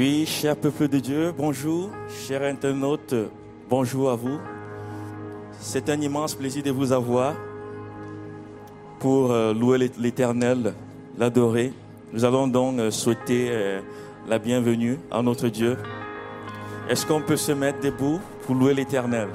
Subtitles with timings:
[0.00, 1.90] Oui, cher peuple de Dieu, bonjour.
[2.08, 3.14] Chers internautes,
[3.68, 4.38] bonjour à vous.
[5.58, 7.34] C'est un immense plaisir de vous avoir
[8.98, 10.72] pour euh, louer l'Éternel,
[11.18, 11.74] l'adorer.
[12.14, 13.82] Nous allons donc euh, souhaiter euh,
[14.26, 15.76] la bienvenue à notre Dieu.
[16.88, 19.28] Est-ce qu'on peut se mettre debout pour louer l'Éternel?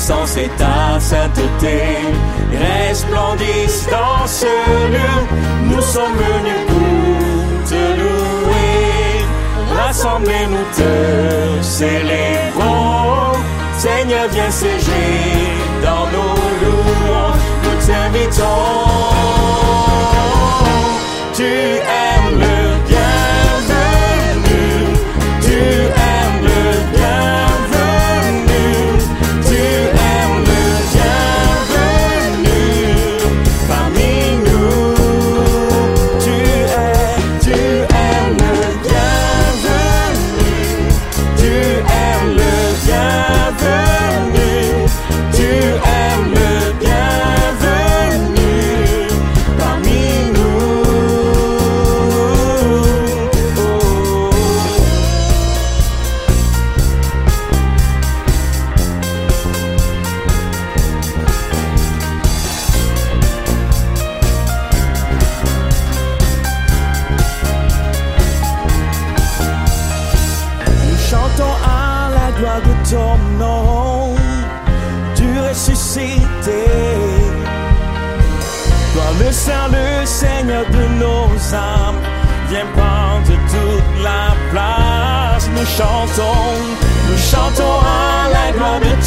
[0.00, 1.78] Puissance et ta sainteté
[2.52, 5.16] resplendissent dans ce lieu.
[5.64, 9.26] Nous sommes venus pour te louer.
[9.76, 13.32] Rassemblez-nous te célébrons.
[13.76, 15.18] Seigneur, viens siéger
[15.82, 17.44] dans nos louanges.
[17.64, 18.68] Nous t'invitons.
[21.34, 22.56] Tu es le
[22.88, 22.99] bienvenu.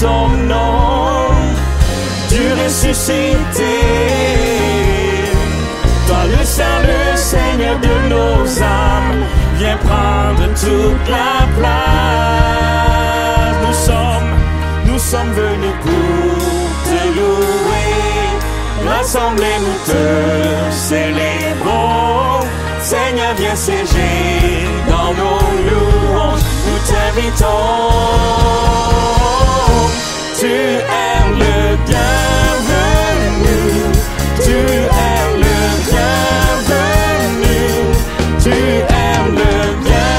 [0.04, 1.32] Ton nom,
[2.30, 3.76] du ressuscité.
[6.08, 6.42] Toi le
[6.90, 7.00] le
[7.32, 9.24] Seigneur de nos âmes,
[9.60, 12.84] viens prendre toute la place.
[13.64, 14.34] Nous sommes,
[14.88, 17.94] nous sommes venus pour te louer.
[18.92, 20.04] Rassemblez-nous te
[20.88, 22.24] célébrons.
[22.84, 26.42] Seigneur, viens siéger dans nos louanges.
[26.68, 27.46] Nous t'invitons.
[30.38, 33.62] Tu es le bienvenu.
[34.44, 35.58] Tu es le
[35.90, 37.62] bienvenu.
[38.44, 39.54] Tu es le
[39.84, 40.13] bienvenu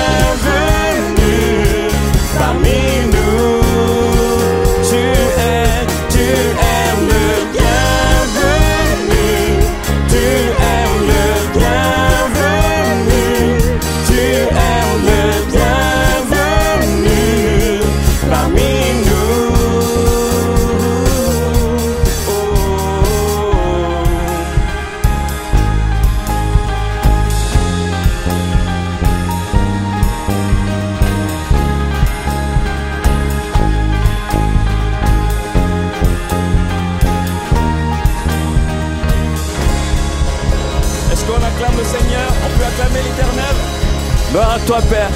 [44.66, 45.10] toi, Père.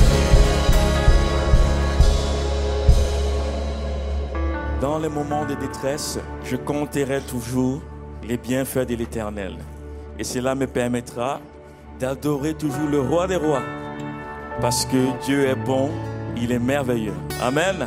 [4.80, 7.80] Dans les moments de détresse, je compterai toujours
[8.26, 9.56] les bienfaits de l'Éternel.
[10.18, 11.40] Et cela me permettra
[11.98, 13.62] d'adorer toujours le roi des rois.
[14.60, 15.90] Parce que Dieu est bon,
[16.36, 17.14] il est merveilleux.
[17.40, 17.86] Amen.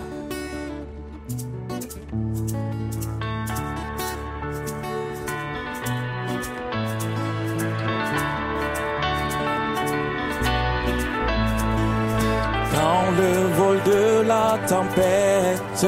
[14.71, 15.85] Tempête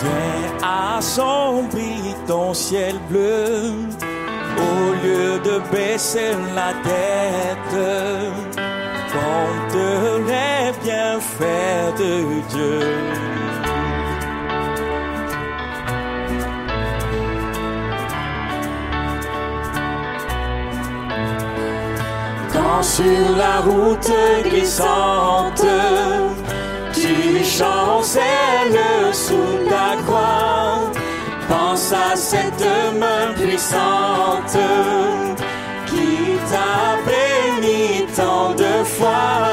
[0.00, 3.74] vient assombrir ton ciel bleu,
[4.56, 7.76] au lieu de baisser la tête,
[9.12, 9.78] compte
[10.30, 12.12] les bienfaits de
[12.52, 12.80] Dieu.
[22.54, 24.12] Quand sur la route
[24.44, 25.66] glissante,
[27.12, 30.90] tu chancelles sous ta croix,
[31.48, 32.66] pense à cette
[32.98, 34.58] main puissante
[35.86, 39.51] qui t'a béni tant de fois.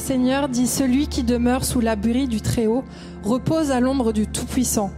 [0.00, 2.84] Seigneur dit Celui qui demeure sous l'abri du Très-Haut
[3.22, 4.90] repose à l'ombre du Tout-Puissant.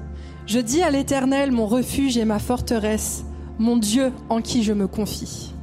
[0.47, 3.25] Je dis à l'Éternel, mon refuge et ma forteresse,
[3.59, 5.54] mon Dieu en qui je me confie.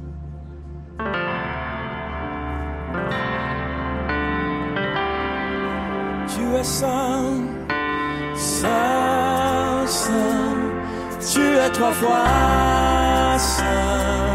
[6.28, 7.40] Tu es saint,
[8.36, 10.50] saint, saint.
[11.32, 14.29] Tu es trois fois saint.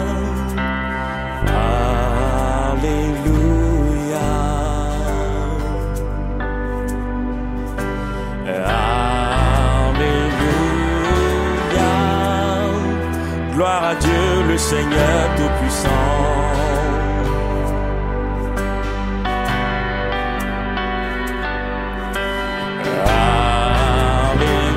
[13.55, 15.89] Gloire à Dieu, le Seigneur Tout-Puissant.
[24.35, 24.75] Alléluia.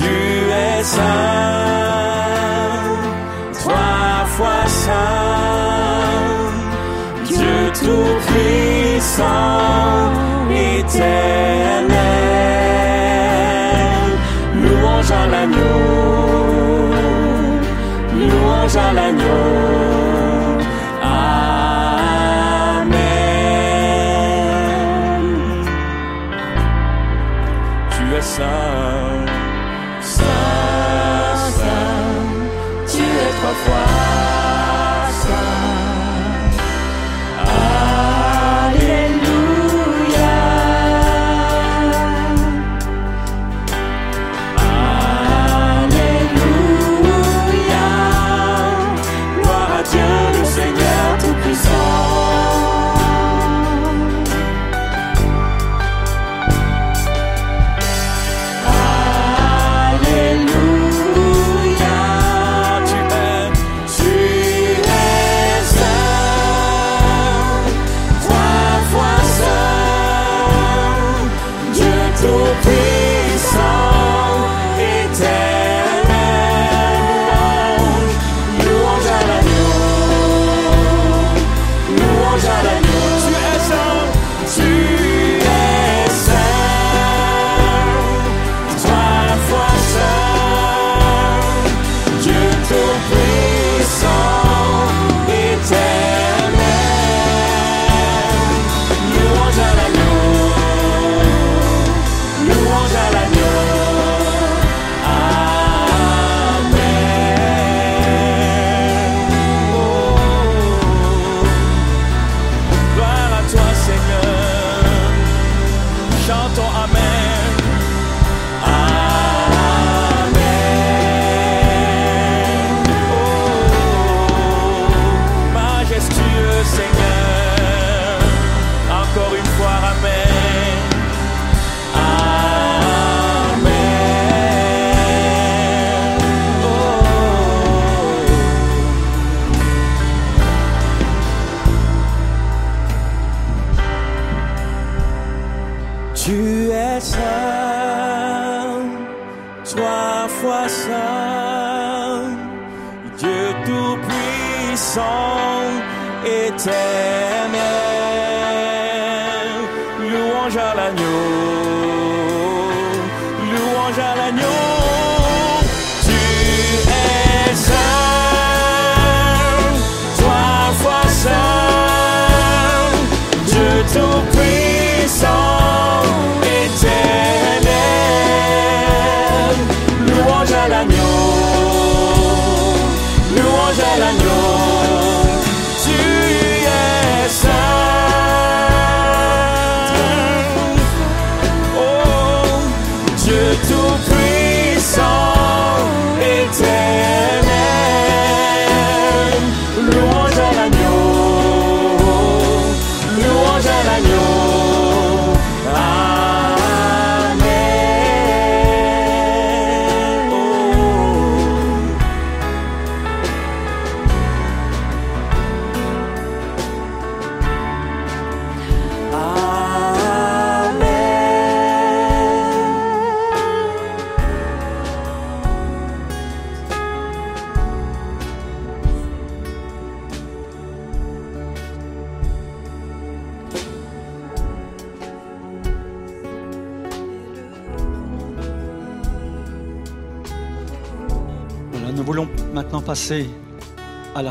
[0.00, 1.02] es saint,
[3.52, 4.94] trois fois saint,
[7.26, 9.55] Dieu tout-puissant,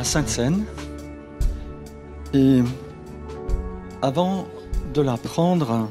[0.06, 0.64] à la Sainte Seine.
[2.36, 2.62] Et
[4.04, 4.46] avant
[4.94, 5.90] de la prendre,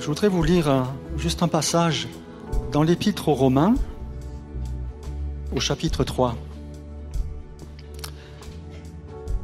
[0.00, 2.08] je voudrais vous lire un- juste un passage
[2.72, 3.74] dans l'Épître aux Romains,
[5.54, 6.34] au chapitre 3.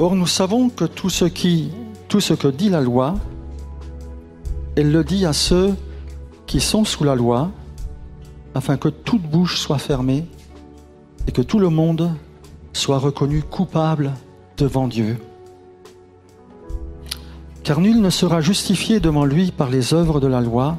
[0.01, 1.71] Or, nous savons que tout ce, qui,
[2.09, 3.15] tout ce que dit la loi,
[4.77, 5.75] elle le dit à ceux
[6.47, 7.51] qui sont sous la loi,
[8.57, 10.27] afin que toute bouche soit fermée
[11.29, 12.11] et que tout le monde
[12.79, 14.13] soit reconnu coupable
[14.57, 15.19] devant Dieu.
[17.65, 20.79] Car nul ne sera justifié devant lui par les œuvres de la loi,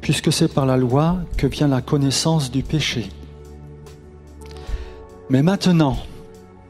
[0.00, 3.08] puisque c'est par la loi que vient la connaissance du péché.
[5.30, 5.96] Mais maintenant,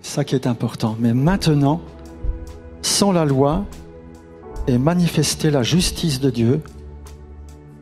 [0.03, 1.81] ça qui est important, mais maintenant,
[2.81, 3.65] sans la loi,
[4.69, 6.63] est manifestée la justice de Dieu,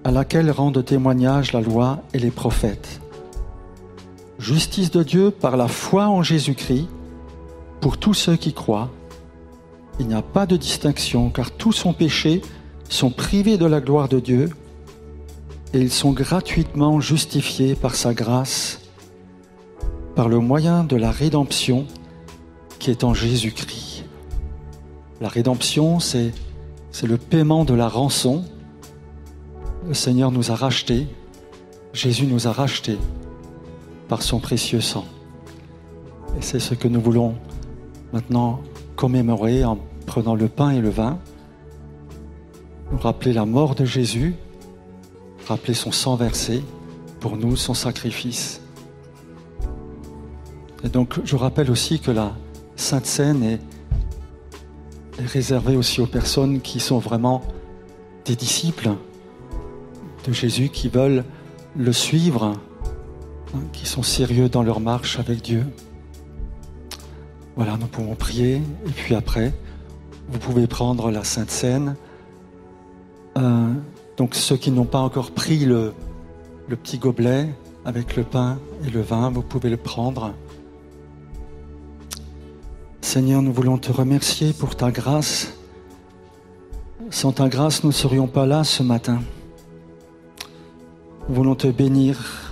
[0.02, 3.00] à laquelle rendent témoignage la loi et les prophètes.
[4.44, 6.86] Justice de Dieu par la foi en Jésus-Christ
[7.80, 8.90] pour tous ceux qui croient.
[9.98, 12.42] Il n'y a pas de distinction car tous sont péchés,
[12.90, 14.50] sont privés de la gloire de Dieu
[15.72, 18.82] et ils sont gratuitement justifiés par sa grâce,
[20.14, 21.86] par le moyen de la rédemption
[22.78, 24.04] qui est en Jésus-Christ.
[25.22, 26.34] La rédemption, c'est,
[26.90, 28.44] c'est le paiement de la rançon.
[29.88, 31.06] Le Seigneur nous a rachetés,
[31.94, 32.98] Jésus nous a rachetés
[34.08, 35.04] par son précieux sang.
[36.38, 37.34] Et c'est ce que nous voulons
[38.12, 38.60] maintenant
[38.96, 41.18] commémorer en prenant le pain et le vin,
[42.92, 44.34] nous rappeler la mort de Jésus,
[45.48, 46.62] rappeler son sang versé
[47.20, 48.60] pour nous, son sacrifice.
[50.84, 52.34] Et donc je rappelle aussi que la
[52.76, 53.60] Sainte Seine est,
[55.18, 57.42] réservée aussi aux personnes qui sont vraiment
[58.24, 58.90] des disciples
[60.26, 61.24] de Jésus, qui veulent
[61.76, 62.54] le suivre,
[63.72, 65.64] qui sont sérieux dans leur marche avec Dieu.
[67.56, 68.56] Voilà, nous pouvons prier
[68.86, 69.52] et puis après,
[70.28, 71.96] vous pouvez prendre la Sainte Seine.
[73.38, 73.72] Euh,
[74.16, 75.92] donc ceux qui n'ont pas encore pris le
[76.68, 77.48] petit gobelet
[77.84, 80.32] avec le pain et le vin, vous pouvez le prendre.
[83.00, 85.52] Seigneur, nous voulons te remercier pour ta grâce.
[87.10, 89.20] Sans ta grâce, nous ne serions pas là ce matin.
[91.28, 92.43] Nous voulons te bénir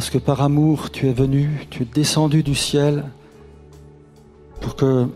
[0.00, 3.04] parce que par amour, tu es venu, tu es descendu du ciel
[4.62, 5.06] pour que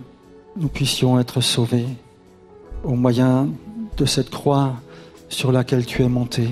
[0.59, 1.87] nous puissions être sauvés
[2.83, 3.49] au moyen
[3.97, 4.75] de cette croix
[5.31, 6.51] sur laquelle tu es monté.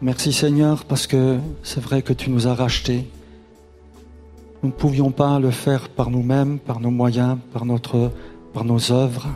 [0.00, 3.10] Merci Seigneur parce que c'est vrai que tu nous as rachetés.
[4.62, 9.26] Nous ne pouvions pas le faire par nous-mêmes, par nos moyens, par, nos œuvres.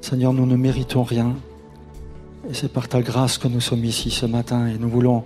[0.00, 1.34] Seigneur, nous ne méritons rien.
[2.48, 5.24] Et c'est par ta grâce que nous sommes ici ce matin et nous voulons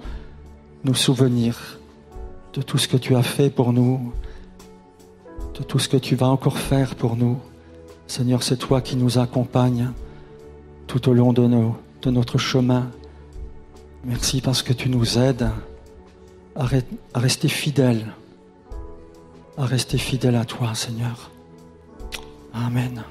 [0.84, 1.78] nous souvenir
[2.52, 4.12] de tout ce que tu as fait pour nous,
[5.58, 7.38] de tout ce que tu vas encore faire pour nous.
[8.06, 9.90] Seigneur, c'est toi qui nous accompagnes
[10.86, 12.90] tout au long de, notre chemin.
[14.04, 15.48] Merci parce que tu nous aides
[16.56, 16.66] à
[17.14, 18.12] rester fidèles,
[19.56, 21.30] à rester fidèles à toi, Seigneur.
[22.52, 23.02] Amen.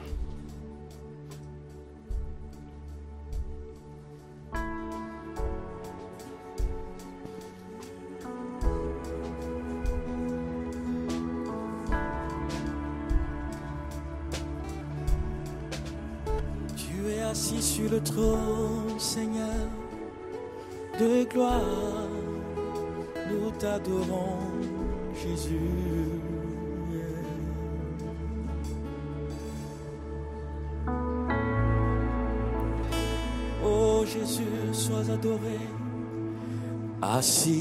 [37.22, 37.61] assim.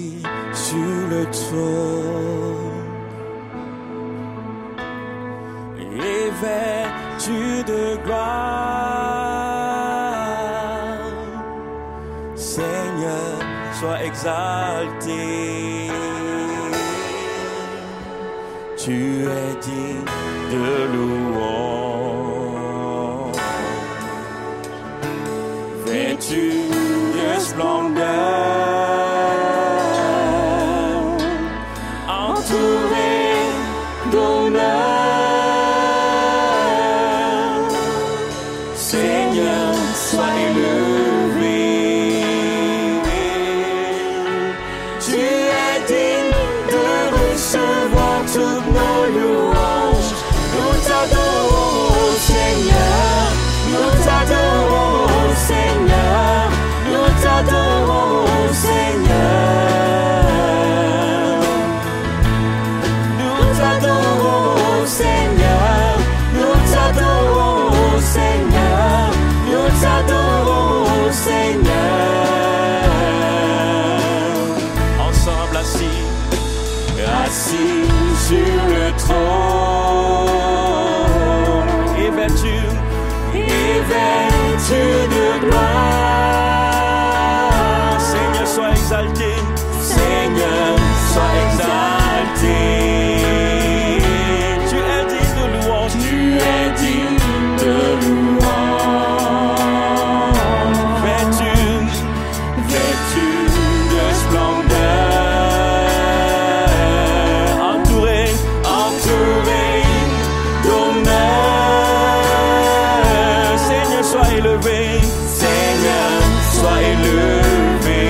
[116.60, 118.04] sois élevé.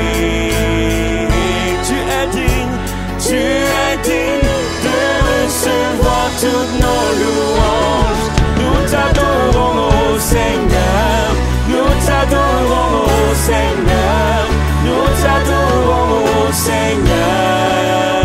[1.86, 2.76] Tu es digne,
[3.26, 3.38] tu
[3.84, 4.54] es digne
[4.86, 4.98] de
[5.30, 8.26] recevoir toutes nos louanges.
[8.60, 11.24] Nous t'adorons, ô Seigneur,
[11.72, 14.40] nous t'adorons, ô Seigneur,
[14.86, 18.22] nous t'adorons, ô Seigneur.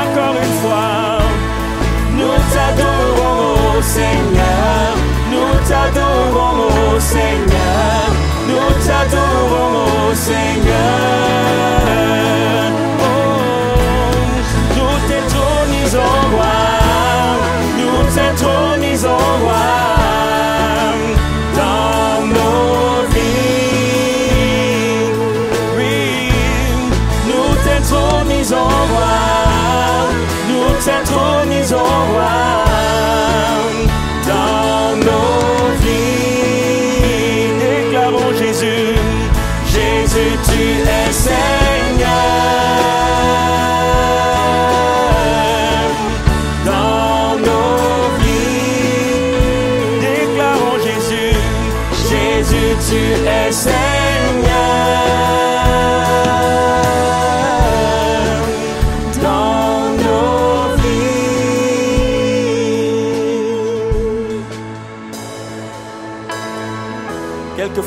[0.00, 0.96] Encore une fois,
[2.18, 4.88] nous t'adorons, ô Seigneur,
[5.32, 7.57] nous t'adorons, ô Seigneur.
[10.18, 11.27] Nous t'adorons,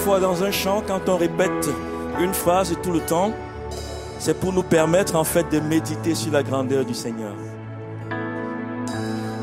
[0.01, 1.69] Quelquefois dans un chant, quand on répète
[2.19, 3.31] une phrase tout le temps,
[4.17, 7.33] c'est pour nous permettre en fait de méditer sur la grandeur du Seigneur.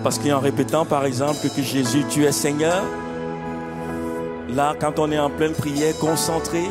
[0.02, 2.82] Parce qu'en répétant par exemple que Jésus, tu es Seigneur,
[4.48, 6.64] là quand on est en pleine prière, concentré,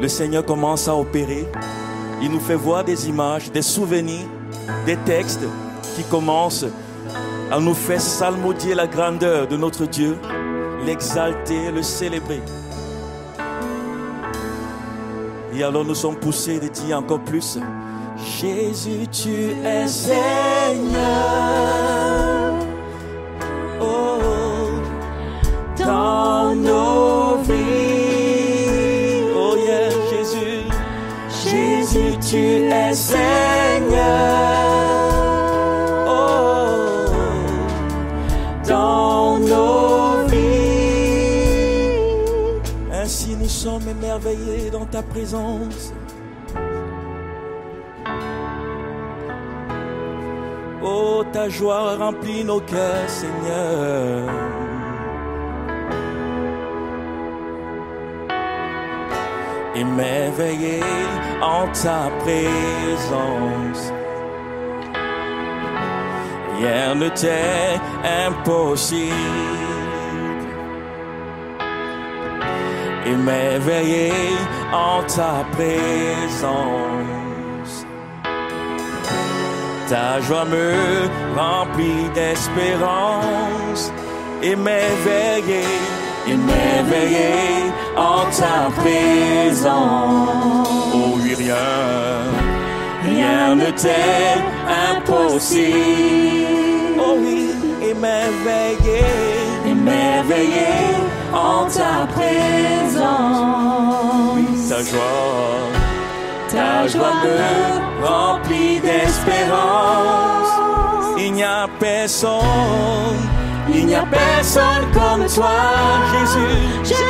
[0.00, 1.44] le Seigneur commence à opérer.
[2.22, 4.28] Il nous fait voir des images, des souvenirs,
[4.86, 5.44] des textes
[5.96, 6.66] qui commencent
[7.50, 10.16] à nous faire salmodier la grandeur de notre Dieu,
[10.86, 12.40] l'exalter, le célébrer.
[15.58, 17.58] Et alors nous sommes poussés de dire encore plus,
[18.38, 20.18] Jésus, tu es Seigneur.
[23.80, 24.18] Oh,
[25.78, 29.24] dans nos vies.
[29.34, 30.66] Oh yeah, Jésus.
[31.30, 32.36] Jésus, tu
[32.70, 33.65] es Seigneur.
[44.72, 45.92] Dans ta présence.
[50.82, 54.30] Oh, ta joie remplit nos cœurs, Seigneur.
[59.74, 60.80] Émerveillé
[61.42, 63.92] en ta présence.
[66.58, 67.78] Rien ne t'est
[68.26, 69.75] impossible.
[73.06, 74.12] Émerveillé
[74.72, 76.46] en ta présence.
[79.88, 80.74] Ta joie me
[81.36, 83.92] remplit d'espérance.
[84.42, 85.64] Émerveillé,
[86.26, 90.68] émerveillé en ta présence.
[90.92, 91.54] Oh oui, rien,
[93.04, 94.36] rien ne t'est
[94.90, 95.76] impossible.
[96.98, 97.50] Oh oui,
[97.88, 99.04] émerveillé,
[99.64, 101.05] émerveillé
[101.46, 103.06] en ta présence.
[104.68, 105.70] Ta joie,
[106.52, 107.38] ta joie me
[108.06, 110.52] remplit d'espérance.
[111.18, 113.20] Il n'y a personne,
[113.68, 115.56] il n'y a personne comme toi,
[116.12, 116.56] Jésus.
[116.84, 117.06] Jésus,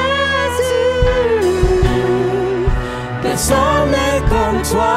[3.22, 4.96] Personne n'est comme toi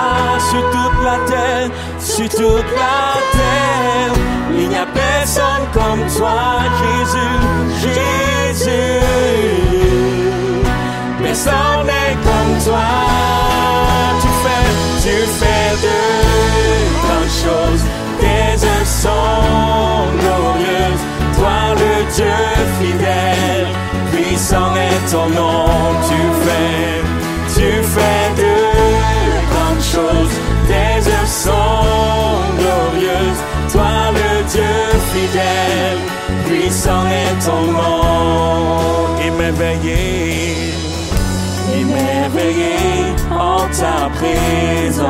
[0.49, 3.48] sur toute la terre, sur toute la terre.
[4.85, 7.35] Personne comme toi, Jésus,
[7.83, 8.99] Jésus.
[11.21, 12.87] Personne n'est comme toi.
[14.21, 14.67] Tu fais,
[15.03, 15.99] tu fais de
[17.03, 17.83] grandes choses,
[18.19, 21.03] tes œuvres sont glorieuses.
[21.37, 22.39] Toi, le Dieu
[22.79, 23.67] fidèle,
[24.11, 25.65] puissant est ton nom.
[26.07, 27.03] Tu fais,
[27.53, 28.55] tu fais de
[29.51, 30.35] grandes choses,
[30.67, 31.83] tes œuvres sont
[32.59, 33.41] glorieuses.
[33.73, 34.28] Toi, le
[35.13, 35.99] fidèle,
[36.47, 39.17] puissant est ton nom.
[39.27, 40.01] Émerveillé,
[41.81, 42.77] émerveillé
[43.31, 45.09] en ta présence.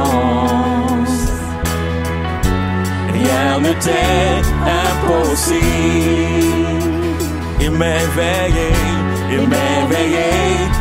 [3.13, 4.41] Rien ne t'est
[4.85, 5.59] impossible.
[7.61, 8.69] Émerveillé,
[9.31, 10.31] émerveillé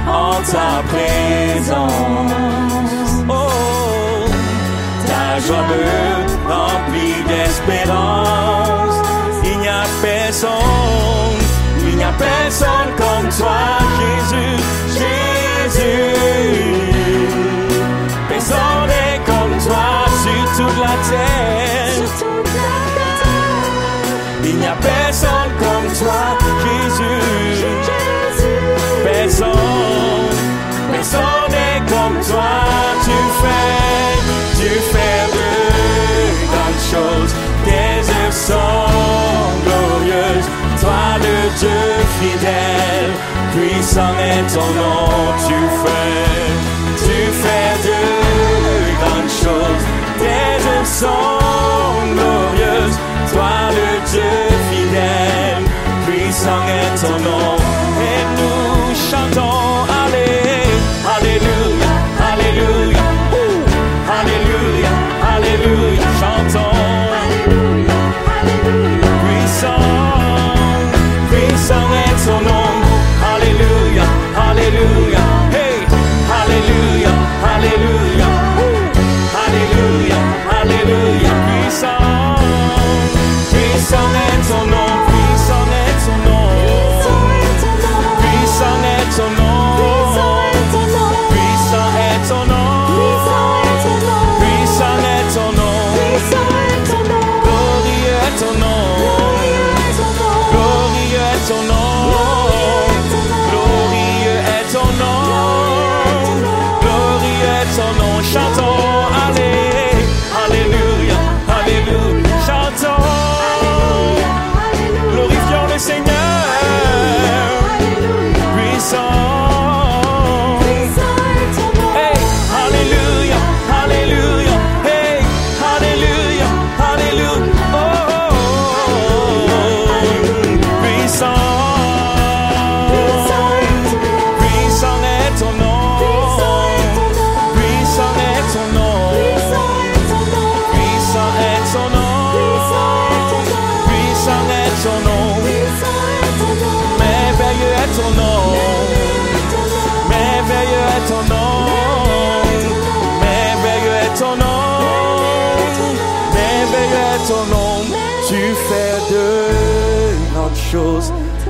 [0.06, 2.32] en ta présence.
[3.28, 4.26] Oh,
[5.06, 5.82] ta joie me
[6.50, 8.87] remplit d'espérance.
[10.40, 13.58] Il n'y a personne, il n'y a personne comme toi,
[13.98, 14.56] Jésus,
[14.94, 16.14] Jésus.
[18.28, 19.86] Personne n'est comme toi
[20.22, 22.04] sur toute la terre.
[24.44, 25.27] Il n'y a personne
[40.80, 41.80] toi le Dieu
[42.20, 43.12] fidèle,
[43.52, 45.08] puissant est ton nom,
[45.46, 46.24] tu fais,
[47.04, 48.00] tu fais de
[49.00, 49.84] grandes choses,
[50.18, 52.98] tes œuvres sont glorieuses,
[53.32, 54.32] toi le Dieu
[54.70, 55.64] fidèle,
[56.06, 57.67] puissant est ton nom.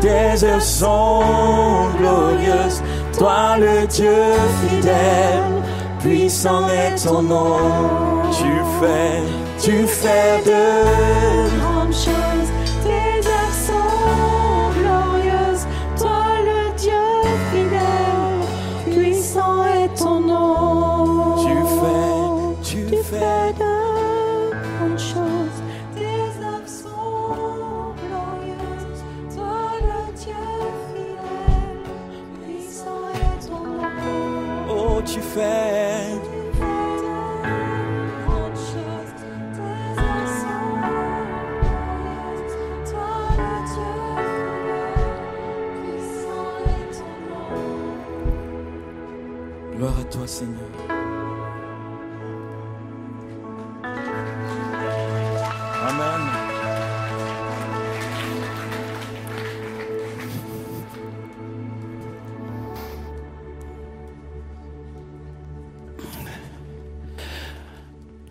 [0.01, 1.23] Tes œuvres sont
[1.99, 2.83] glorieuses.
[3.19, 4.23] Toi le Dieu
[4.61, 5.63] fidèle.
[6.01, 7.57] Puissant est ton nom.
[8.31, 9.23] Tu fais,
[9.59, 11.68] tu fais de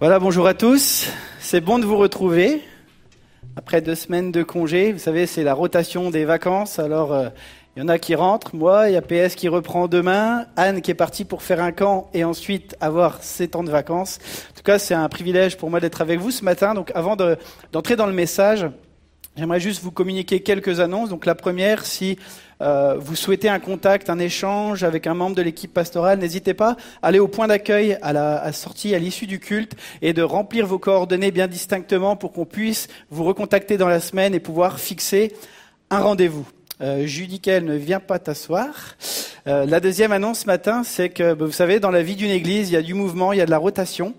[0.07, 1.09] Voilà, bonjour à tous.
[1.41, 2.61] C'est bon de vous retrouver.
[3.57, 6.79] Après deux semaines de congé, vous savez, c'est la rotation des vacances.
[6.79, 7.27] Alors, euh,
[7.75, 8.55] il y en a qui rentrent.
[8.55, 10.45] Moi, il y a PS qui reprend demain.
[10.55, 14.19] Anne qui est partie pour faire un camp et ensuite avoir ses temps de vacances.
[14.51, 16.73] En tout cas, c'est un privilège pour moi d'être avec vous ce matin.
[16.73, 17.35] Donc, avant de-
[17.73, 18.65] d'entrer dans le message,
[19.37, 21.09] J'aimerais juste vous communiquer quelques annonces.
[21.09, 22.17] Donc la première, si
[22.61, 26.77] euh, vous souhaitez un contact, un échange avec un membre de l'équipe pastorale, n'hésitez pas
[27.01, 30.65] à aller au point d'accueil à la sortie, à l'issue du culte, et de remplir
[30.65, 35.33] vos coordonnées bien distinctement pour qu'on puisse vous recontacter dans la semaine et pouvoir fixer
[35.89, 36.47] un rendez-vous.
[36.81, 38.95] Euh, ne vient pas t'asseoir.
[39.47, 42.29] Euh, la deuxième annonce ce matin, c'est que bah, vous savez, dans la vie d'une
[42.29, 44.13] église, il y a du mouvement, il y a de la rotation.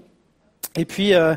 [0.76, 1.34] Et puis, euh,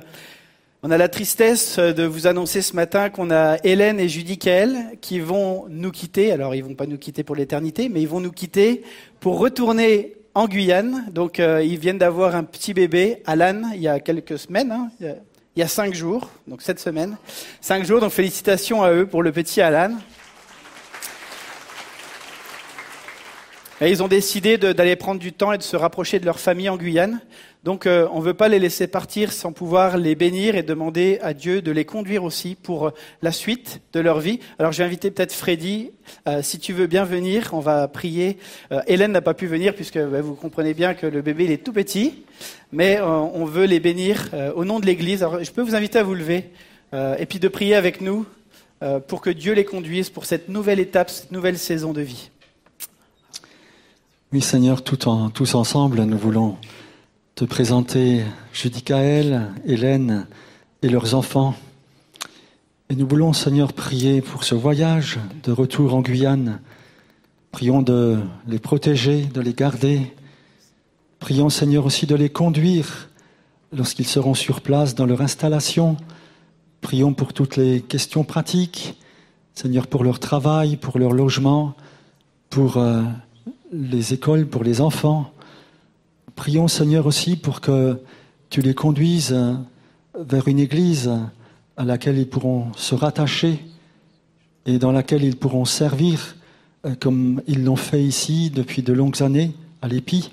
[0.84, 4.98] on a la tristesse de vous annoncer ce matin qu'on a Hélène et Judy Kael
[5.00, 6.32] qui vont nous quitter.
[6.32, 8.82] Alors, ils vont pas nous quitter pour l'éternité, mais ils vont nous quitter
[9.20, 11.06] pour retourner en Guyane.
[11.12, 14.72] Donc, euh, ils viennent d'avoir un petit bébé, Alan, il y a quelques semaines.
[14.72, 14.90] hein.
[15.56, 17.16] Il y a- cinq jours, donc cette semaine.
[17.60, 19.92] Cinq jours, donc félicitations à eux pour le petit Alan.
[23.82, 26.70] Et ils ont décidé d'aller prendre du temps et de se rapprocher de leur famille
[26.70, 27.20] en Guyane.
[27.64, 31.20] Donc euh, on ne veut pas les laisser partir sans pouvoir les bénir et demander
[31.22, 34.40] à Dieu de les conduire aussi pour euh, la suite de leur vie.
[34.58, 35.92] Alors je vais inviter peut-être Freddy,
[36.28, 38.38] euh, si tu veux bien venir, on va prier.
[38.88, 41.74] Hélène n'a pas pu venir puisque bah, vous comprenez bien que le bébé est tout
[41.74, 42.24] petit,
[42.72, 45.22] mais on veut les bénir au nom de l'Église.
[45.24, 46.50] Alors je peux vous inviter à vous lever
[46.94, 48.26] et puis de prier avec nous
[49.08, 52.30] pour que Dieu les conduise pour cette nouvelle étape, cette nouvelle saison de vie.
[54.34, 56.58] Oui, Seigneur, tous ensemble, nous voulons
[57.36, 60.28] te présenter Judicaël, Hélène
[60.82, 61.56] et leurs enfants.
[62.90, 66.60] Et nous voulons, Seigneur, prier pour ce voyage de retour en Guyane.
[67.52, 70.14] Prions de les protéger, de les garder.
[71.20, 73.10] Prions, Seigneur, aussi de les conduire
[73.72, 75.98] lorsqu'ils seront sur place dans leur installation.
[76.82, 78.98] Prions pour toutes les questions pratiques.
[79.56, 81.76] Seigneur, pour leur travail, pour leur logement,
[82.50, 83.04] pour euh,
[83.72, 85.32] les écoles, pour les enfants.
[86.36, 88.00] Prions, Seigneur, aussi pour que
[88.50, 89.54] tu les conduises euh,
[90.20, 91.12] vers une église
[91.78, 93.60] à laquelle ils pourront se rattacher
[94.66, 96.36] et dans laquelle ils pourront servir
[96.86, 100.32] euh, comme ils l'ont fait ici depuis de longues années à l'EPI.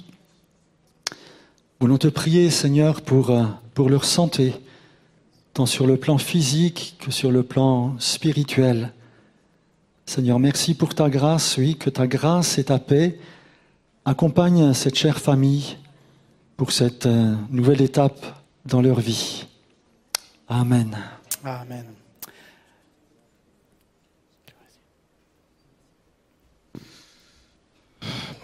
[1.80, 4.54] Voulons te prier, Seigneur, euh, pour leur santé,
[5.54, 8.92] tant sur le plan physique que sur le plan spirituel.
[10.06, 13.18] Seigneur, merci pour ta grâce, oui, que ta grâce et ta paix
[14.04, 15.76] accompagnent cette chère famille
[16.58, 18.26] pour cette euh, nouvelle étape
[18.66, 19.46] dans leur vie.
[20.48, 20.98] Amen.
[21.44, 21.84] Amen.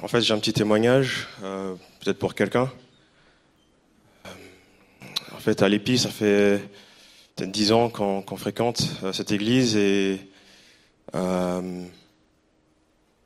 [0.01, 2.71] En fait, j'ai un petit témoignage, euh, peut-être pour quelqu'un.
[4.27, 4.29] Euh,
[5.35, 6.63] En fait, à l'EPI, ça fait
[7.35, 10.21] peut-être dix ans qu'on fréquente euh, cette église et
[11.17, 11.85] euh,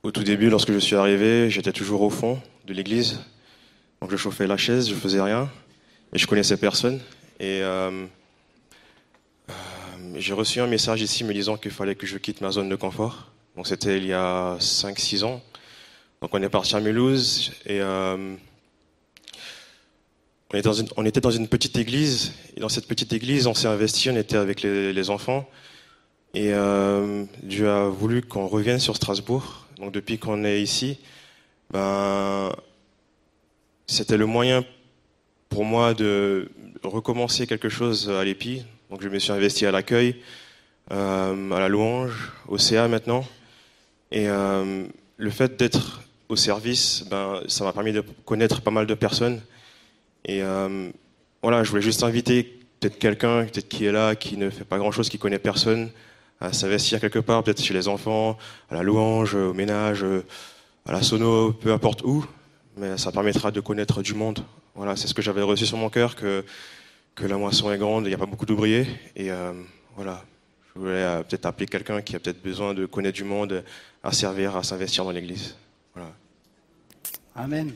[0.03, 3.21] au tout début, lorsque je suis arrivé, j'étais toujours au fond de l'église.
[4.01, 5.51] Donc je chauffais la chaise, je faisais rien
[6.13, 7.01] et je connaissais personne.
[7.41, 8.07] Et euh,
[9.51, 9.53] euh,
[10.17, 12.77] j'ai reçu un message ici me disant qu'il fallait que je quitte ma zone de
[12.77, 13.31] confort.
[13.57, 15.43] Donc c'était il y a 5-6 ans.
[16.21, 18.35] Donc on est parti à Mulhouse et euh,
[20.53, 22.33] on, était dans une, petite église.
[22.57, 25.49] Et dans cette petite église, on s'est investi, on était avec les, les enfants.
[26.35, 29.67] Et euh, Dieu a voulu qu'on revienne sur Strasbourg.
[29.79, 30.99] Donc depuis qu'on est ici,
[31.71, 32.53] ben,
[33.89, 34.65] c'était le moyen
[35.49, 36.51] pour moi de
[36.85, 38.65] recommencer quelque chose à l'EPI.
[38.91, 40.17] Donc je me suis investi à l'accueil,
[40.93, 43.25] euh, à la louange, au CA maintenant.
[44.13, 48.87] Et euh, le fait d'être au service, ben, ça m'a permis de connaître pas mal
[48.87, 49.41] de personnes.
[50.27, 50.91] Et euh,
[51.43, 52.43] voilà, je voulais juste inviter
[52.81, 55.91] peut-être quelqu'un, peut-être qui est là, qui ne fait pas grand-chose, qui connaît personne,
[56.41, 58.37] à s'investir quelque part, peut-être chez les enfants,
[58.71, 60.05] à la louange, au ménage,
[60.85, 62.25] à la sono, peu importe où.
[62.79, 64.45] Mais ça permettra de connaître du monde.
[64.77, 66.45] Voilà, c'est ce que j'avais reçu sur mon cœur, que,
[67.17, 68.87] que la moisson est grande, il n'y a pas beaucoup d'ouvriers.
[69.17, 69.53] Et euh,
[69.97, 70.25] voilà,
[70.63, 73.65] je voulais euh, peut-être appeler quelqu'un qui a peut-être besoin de connaître du monde,
[74.05, 75.57] à servir, à s'investir dans l'église.
[75.93, 76.13] Voilà.
[77.35, 77.73] Amen.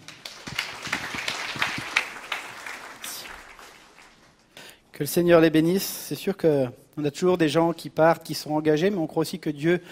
[4.93, 6.05] Que le Seigneur les bénisse.
[6.07, 9.23] C'est sûr qu'on a toujours des gens qui partent, qui sont engagés, mais on croit
[9.23, 9.83] aussi que Dieu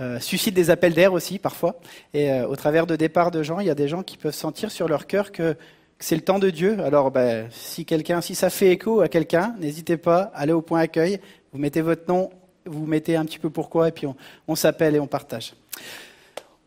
[0.00, 1.76] euh, suscite des appels d'air aussi parfois.
[2.14, 4.34] Et euh, au travers de départ de gens, il y a des gens qui peuvent
[4.34, 5.56] sentir sur leur cœur que,
[5.98, 6.76] c'est le temps de Dieu.
[6.84, 10.80] Alors, ben, si quelqu'un, si ça fait écho à quelqu'un, n'hésitez pas, allez au point
[10.80, 11.20] accueil,
[11.52, 12.28] vous mettez votre nom,
[12.66, 14.14] vous mettez un petit peu pourquoi, et puis on,
[14.46, 15.54] on s'appelle et on partage.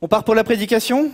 [0.02, 1.12] On part pour la prédication.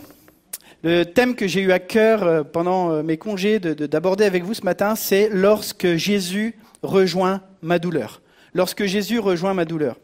[0.82, 4.44] Le thème que j'ai eu à cœur euh, pendant mes congés de- de- d'aborder avec
[4.44, 8.22] vous ce matin, c'est lorsque Jésus rejoint ma douleur.
[8.54, 9.96] Lorsque Jésus rejoint ma douleur.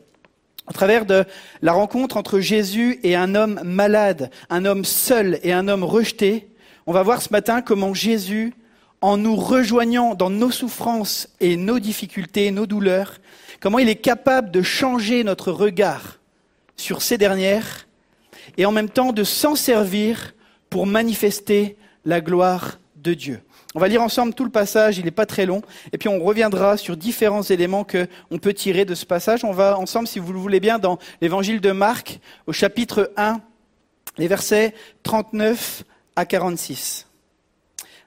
[0.68, 1.24] Au travers de
[1.60, 6.48] la rencontre entre Jésus et un homme malade, un homme seul et un homme rejeté,
[6.86, 8.54] on va voir ce matin comment Jésus,
[9.00, 13.18] en nous rejoignant dans nos souffrances et nos difficultés, nos douleurs,
[13.60, 16.20] comment il est capable de changer notre regard
[16.76, 17.88] sur ces dernières
[18.56, 20.34] et en même temps de s'en servir
[20.70, 23.40] pour manifester la gloire de Dieu.
[23.74, 25.62] On va lire ensemble tout le passage, il n'est pas très long,
[25.92, 29.44] et puis on reviendra sur différents éléments que on peut tirer de ce passage.
[29.44, 33.40] On va ensemble, si vous le voulez bien, dans l'évangile de Marc, au chapitre 1,
[34.18, 35.84] les versets 39
[36.16, 37.06] à 46.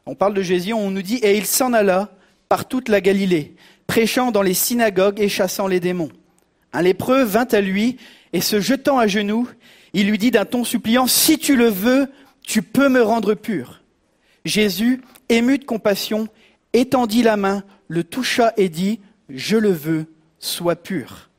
[0.06, 2.12] On parle de Jésus, on nous dit, et il s'en alla
[2.48, 3.56] par toute la Galilée,
[3.88, 6.12] prêchant dans les synagogues et chassant les démons.
[6.74, 7.98] Un lépreux vint à lui,
[8.34, 9.50] et se jetant à genoux,
[9.94, 12.12] il lui dit d'un ton suppliant, Si tu le veux,
[12.44, 13.82] tu peux me rendre pur.
[14.44, 16.28] Jésus, ému de compassion,
[16.74, 19.00] étendit la main, le toucha et dit,
[19.30, 20.06] Je le veux,
[20.40, 21.30] sois pur.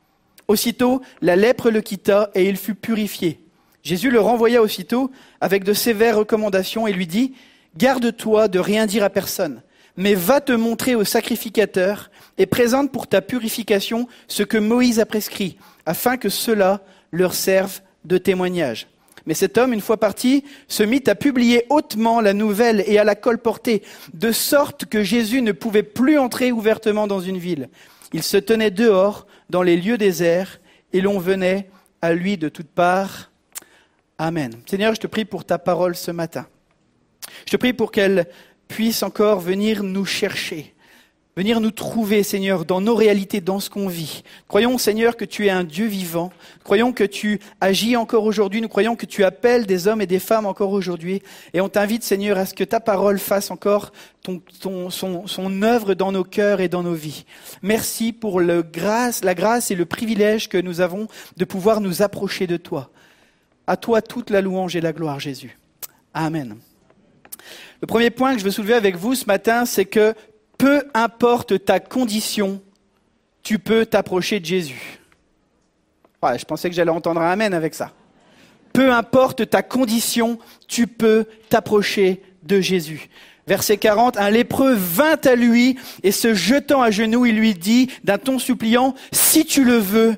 [0.49, 3.41] Aussitôt, la lèpre le quitta et il fut purifié.
[3.83, 5.11] Jésus le renvoya aussitôt
[5.41, 7.35] avec de sévères recommandations et lui dit,
[7.77, 9.63] Garde-toi de rien dire à personne,
[9.97, 15.07] mais va te montrer au sacrificateur et présente pour ta purification ce que Moïse a
[15.07, 16.83] prescrit, afin que cela
[17.13, 18.89] leur serve de témoignage.
[19.27, 23.05] Mais cet homme, une fois parti, se mit à publier hautement la nouvelle et à
[23.05, 23.83] la colporter,
[24.15, 27.69] de sorte que Jésus ne pouvait plus entrer ouvertement dans une ville.
[28.13, 30.61] Il se tenait dehors, dans les lieux déserts,
[30.93, 31.69] et l'on venait
[32.03, 33.31] à lui de toutes parts.
[34.19, 34.53] Amen.
[34.67, 36.47] Seigneur, je te prie pour ta parole ce matin.
[37.47, 38.27] Je te prie pour qu'elle
[38.69, 40.75] puisse encore venir nous chercher,
[41.37, 44.23] venir nous trouver, Seigneur, dans nos réalités, dans ce qu'on vit.
[44.49, 46.33] Croyons, Seigneur, que tu es un Dieu vivant.
[46.65, 48.63] Croyons que tu agis encore aujourd'hui.
[48.63, 51.23] Nous croyons que tu appelles des hommes et des femmes encore aujourd'hui.
[51.53, 56.11] Et on t'invite, Seigneur, à ce que ta parole fasse encore ton, son, œuvre dans
[56.11, 57.27] nos cœurs et dans nos vies.
[57.61, 61.07] Merci pour la grâce et le privilège que nous avons
[61.37, 62.91] de pouvoir nous approcher de toi.
[63.67, 65.59] À toi toute la louange et la gloire, Jésus.
[66.15, 66.57] Amen.
[67.83, 70.15] Le premier point que je veux soulever avec vous ce matin, c'est que
[70.59, 72.63] peu importe ta condition,
[73.43, 75.01] tu peux t'approcher de Jésus.
[76.23, 77.93] Ouais, je pensais que j'allais entendre un amen avec ça.
[78.73, 80.39] Peu importe ta condition,
[80.69, 83.09] tu peux t'approcher de Jésus.
[83.47, 87.89] Verset 40, un lépreux vint à lui et se jetant à genoux, il lui dit
[88.03, 90.17] d'un ton suppliant, si tu le veux,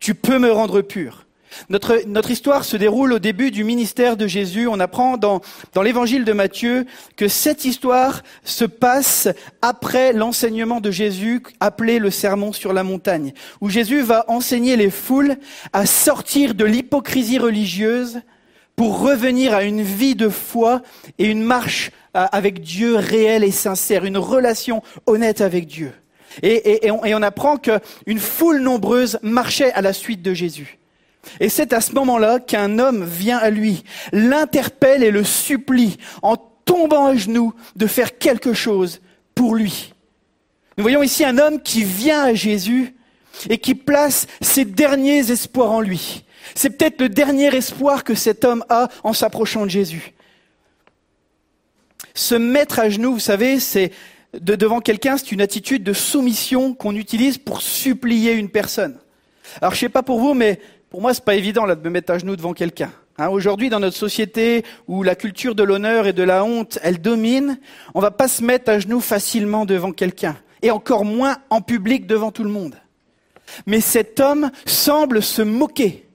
[0.00, 1.25] tu peux me rendre pur.
[1.68, 4.66] Notre, histoire se déroule au début du ministère de Jésus.
[4.66, 5.40] On apprend dans,
[5.82, 6.86] l'évangile de Matthieu
[7.16, 9.28] que cette histoire se passe
[9.62, 14.90] après l'enseignement de Jésus appelé le sermon sur la montagne, où Jésus va enseigner les
[14.90, 15.36] foules
[15.72, 18.20] à sortir de l'hypocrisie religieuse
[18.76, 20.82] pour revenir à une vie de foi
[21.18, 25.92] et une marche euh, avec Dieu réelle et sincère, une relation honnête avec Dieu.
[26.42, 30.78] Et on, et on apprend qu'une foule nombreuse marchait à la suite de Jésus.
[31.40, 36.36] Et c'est à ce moment-là qu'un homme vient à lui, l'interpelle et le supplie en
[36.64, 39.00] tombant à genoux de faire quelque chose
[39.34, 39.92] pour lui.
[40.76, 42.94] Nous voyons ici un homme qui vient à Jésus
[43.48, 46.24] et qui place ses derniers espoirs en lui.
[46.54, 50.12] C'est peut-être le dernier espoir que cet homme a en s'approchant de Jésus.
[52.14, 53.92] Se mettre à genoux, vous savez, c'est
[54.40, 58.98] de devant quelqu'un, c'est une attitude de soumission qu'on utilise pour supplier une personne.
[59.60, 60.60] Alors je sais pas pour vous, mais
[60.96, 62.90] pour moi c'est pas évident de me mettre à genoux devant quelqu'un.
[63.18, 67.02] Hein, Aujourd'hui, dans notre société où la culture de l'honneur et de la honte, elle
[67.02, 67.58] domine,
[67.94, 72.06] on va pas se mettre à genoux facilement devant quelqu'un, et encore moins en public
[72.06, 72.76] devant tout le monde.
[73.66, 76.08] Mais cet homme semble se moquer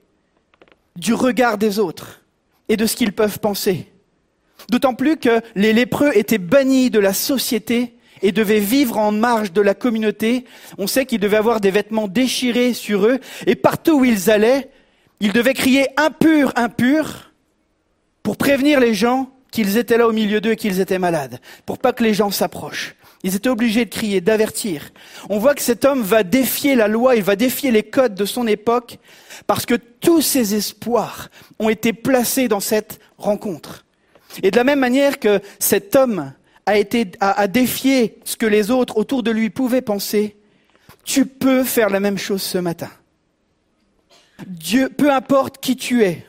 [0.95, 2.23] du regard des autres
[2.67, 3.85] et de ce qu'ils peuvent penser.
[4.71, 9.51] D'autant plus que les lépreux étaient bannis de la société et devaient vivre en marge
[9.51, 10.45] de la communauté.
[10.77, 14.69] On sait qu'ils devaient avoir des vêtements déchirés sur eux et partout où ils allaient,
[15.19, 17.31] ils devaient crier impur, impur
[18.23, 21.77] pour prévenir les gens qu'ils étaient là au milieu d'eux et qu'ils étaient malades, pour
[21.77, 22.95] pas que les gens s'approchent.
[23.23, 24.89] Ils étaient obligés de crier, d'avertir.
[25.29, 28.25] On voit que cet homme va défier la loi, il va défier les codes de
[28.25, 28.97] son époque,
[29.45, 33.85] parce que tous ses espoirs ont été placés dans cette rencontre.
[34.41, 36.33] Et de la même manière que cet homme
[36.71, 40.37] a, été, a, défié ce que les autres autour de lui pouvaient penser,
[41.03, 42.89] tu peux faire la même chose ce matin.
[44.47, 46.25] Dieu, peu importe qui tu es,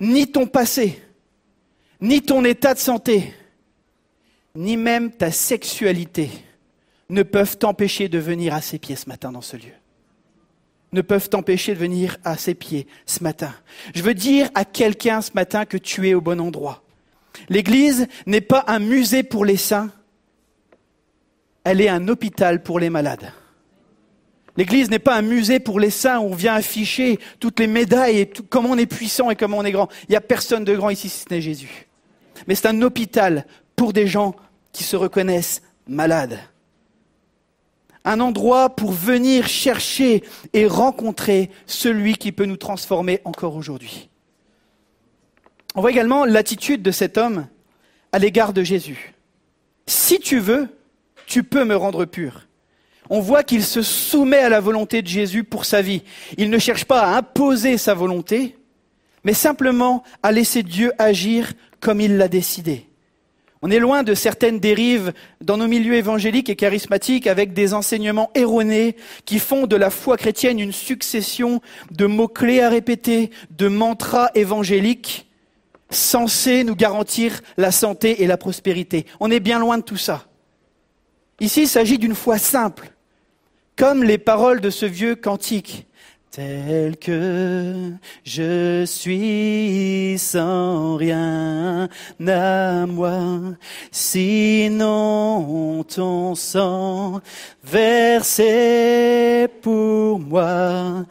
[0.00, 1.02] ni ton passé,
[2.00, 3.34] ni ton état de santé,
[4.54, 6.30] ni même ta sexualité
[7.10, 9.74] ne peuvent t'empêcher de venir à ses pieds ce matin dans ce lieu.
[10.92, 13.54] Ne peuvent t'empêcher de venir à ses pieds ce matin.
[13.94, 16.82] Je veux dire à quelqu'un ce matin que tu es au bon endroit.
[17.48, 19.90] L'Église n'est pas un musée pour les saints,
[21.64, 23.32] elle est un hôpital pour les malades.
[24.56, 28.18] L'Église n'est pas un musée pour les saints où on vient afficher toutes les médailles
[28.18, 29.88] et tout- comment on est puissant et comment on est grand.
[30.08, 31.86] Il n'y a personne de grand ici si ce n'est Jésus.
[32.46, 34.34] Mais c'est un hôpital pour des gens
[34.72, 36.38] qui se reconnaissent malades.
[38.04, 44.09] Un endroit pour venir chercher et rencontrer celui qui peut nous transformer encore aujourd'hui.
[45.74, 47.46] On voit également l'attitude de cet homme
[48.12, 49.14] à l'égard de Jésus.
[49.86, 50.68] Si tu veux,
[51.26, 52.46] tu peux me rendre pur.
[53.08, 56.02] On voit qu'il se soumet à la volonté de Jésus pour sa vie.
[56.38, 58.56] Il ne cherche pas à imposer sa volonté,
[59.24, 62.86] mais simplement à laisser Dieu agir comme il l'a décidé.
[63.62, 68.30] On est loin de certaines dérives dans nos milieux évangéliques et charismatiques avec des enseignements
[68.34, 68.96] erronés
[69.26, 71.60] qui font de la foi chrétienne une succession
[71.90, 75.29] de mots-clés à répéter, de mantras évangéliques
[75.90, 79.06] censés nous garantir la santé et la prospérité.
[79.20, 80.26] On est bien loin de tout ça.
[81.40, 82.92] Ici, il s'agit d'une foi simple,
[83.76, 85.86] comme les paroles de ce vieux cantique.
[86.32, 87.90] Tel que
[88.22, 91.88] je suis sans rien
[92.24, 93.18] à moi,
[93.90, 97.20] sinon ton sang
[97.64, 101.04] versé pour moi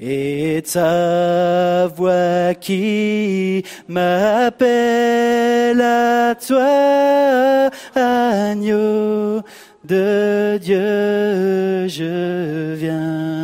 [0.00, 9.40] et ta voix qui m'appelle à toi, agneau
[9.84, 13.43] de Dieu, je viens,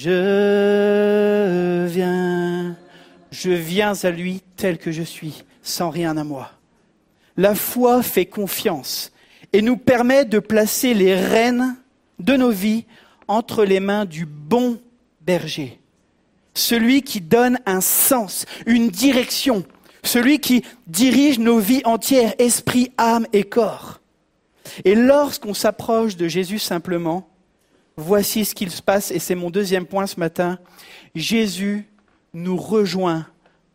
[0.00, 2.76] je viens,
[3.32, 6.52] je viens à lui tel que je suis, sans rien à moi.
[7.36, 9.12] La foi fait confiance
[9.52, 11.76] et nous permet de placer les rênes
[12.20, 12.84] de nos vies
[13.26, 14.80] entre les mains du bon
[15.22, 15.80] berger,
[16.54, 19.64] celui qui donne un sens, une direction,
[20.04, 24.00] celui qui dirige nos vies entières, esprit, âme et corps.
[24.84, 27.28] Et lorsqu'on s'approche de Jésus simplement,
[27.98, 30.58] voici ce qu'il se passe, et c'est mon deuxième point ce matin,
[31.14, 31.86] Jésus
[32.32, 33.26] nous rejoint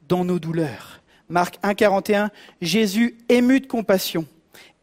[0.07, 1.01] dans nos douleurs.
[1.29, 2.29] Marc 1,41,
[2.61, 4.25] Jésus, ému de compassion,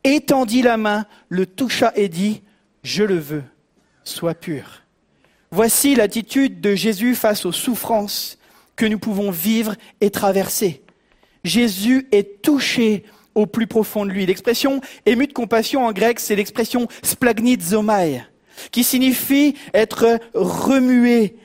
[0.05, 2.43] étendit la main, le toucha et dit,
[2.85, 3.45] Je le veux,
[4.05, 4.83] sois pur.
[5.51, 8.39] Voici l'attitude de Jésus face aux souffrances
[8.77, 10.83] que nous pouvons vivre et traverser.
[11.45, 14.27] Jésus est touché au plus profond de lui.
[14.27, 18.23] L'expression ému de compassion en grec, c'est l'expression splagnizomai,
[18.71, 21.37] qui signifie être remué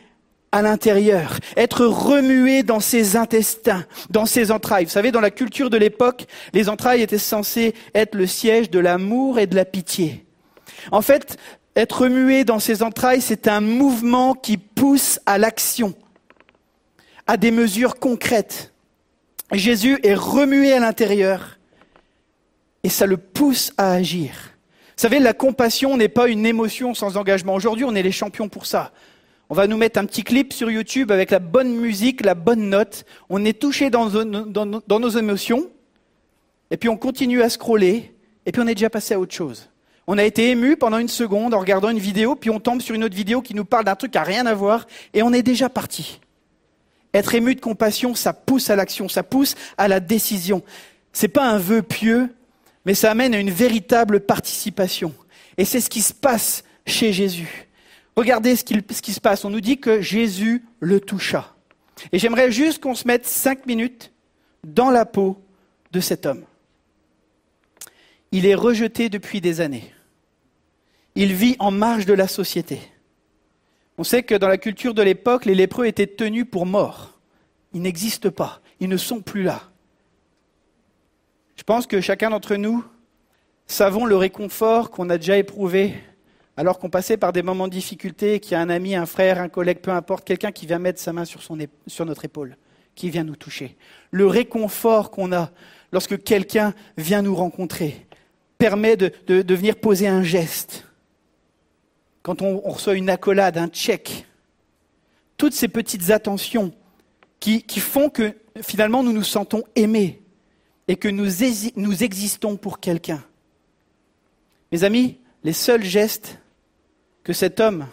[0.51, 4.85] à l'intérieur, être remué dans ses intestins, dans ses entrailles.
[4.85, 8.79] Vous savez, dans la culture de l'époque, les entrailles étaient censées être le siège de
[8.79, 10.25] l'amour et de la pitié.
[10.93, 11.37] En fait,
[11.75, 15.93] être remué dans ses entrailles, c'est un mouvement qui pousse à l'action,
[17.27, 18.71] à des mesures concrètes.
[19.51, 21.59] Jésus est remué à l'intérieur
[22.83, 24.54] et ça le pousse à agir.
[24.97, 27.53] Savez, la compassion n'est pas une émotion sans engagement.
[27.53, 28.91] Aujourd'hui, on est les champions pour ça.
[29.49, 32.69] On va nous mettre un petit clip sur YouTube avec la bonne musique, la bonne
[32.69, 33.05] note.
[33.29, 35.69] On est touché dans nos émotions.
[36.71, 38.15] Et puis on continue à scroller.
[38.45, 39.69] Et puis on est déjà passé à autre chose.
[40.07, 42.35] On a été ému pendant une seconde en regardant une vidéo.
[42.35, 44.45] Puis on tombe sur une autre vidéo qui nous parle d'un truc qui n'a rien
[44.45, 44.87] à voir.
[45.13, 46.21] Et on est déjà parti.
[47.13, 49.09] Être ému de compassion, ça pousse à l'action.
[49.09, 50.63] Ça pousse à la décision.
[51.13, 52.33] C'est pas un vœu pieux,
[52.85, 55.13] mais ça amène à une véritable participation.
[55.57, 57.67] Et c'est ce qui se passe chez Jésus.
[58.15, 59.43] Regardez ce, qui se passe.
[59.43, 61.53] On nous dit que Jésus le toucha.
[62.11, 64.11] Et j'aimerais juste qu'on se mette cinq minutes
[64.63, 65.41] dans la peau
[65.91, 66.43] de cet homme.
[68.31, 69.91] Il est rejeté depuis des années.
[71.15, 72.79] Il vit en marge de la société.
[73.97, 77.19] On sait que dans la culture de l'époque, les lépreux étaient tenus pour morts.
[77.73, 78.61] Ils n'existent pas.
[78.81, 79.71] Ils ne sont plus là.
[81.55, 82.83] Je pense que chacun d'entre nous
[83.67, 85.95] savons le réconfort qu'on a déjà éprouvé
[86.57, 89.41] alors qu'on passait par des moments de difficulté, qu'il y a un ami, un frère,
[89.41, 91.41] un collègue, peu importe, quelqu'un qui vient mettre sa main sur,
[92.05, 92.55] notre épaule,
[92.95, 93.75] qui vient nous toucher.
[94.11, 95.51] Le réconfort qu'on a
[95.91, 98.05] lorsque quelqu'un vient nous rencontrer
[98.57, 100.85] permet de, venir poser un geste.
[102.21, 104.25] Quand on, reçoit une accolade, un check,
[105.35, 106.73] toutes ces petites attentions
[107.39, 110.24] qui font que finalement nous nous sentons aimés
[110.87, 113.23] et que nous, existons pour quelqu'un.
[114.71, 116.39] Mes amis, les seuls gestes
[117.23, 117.87] que cet homme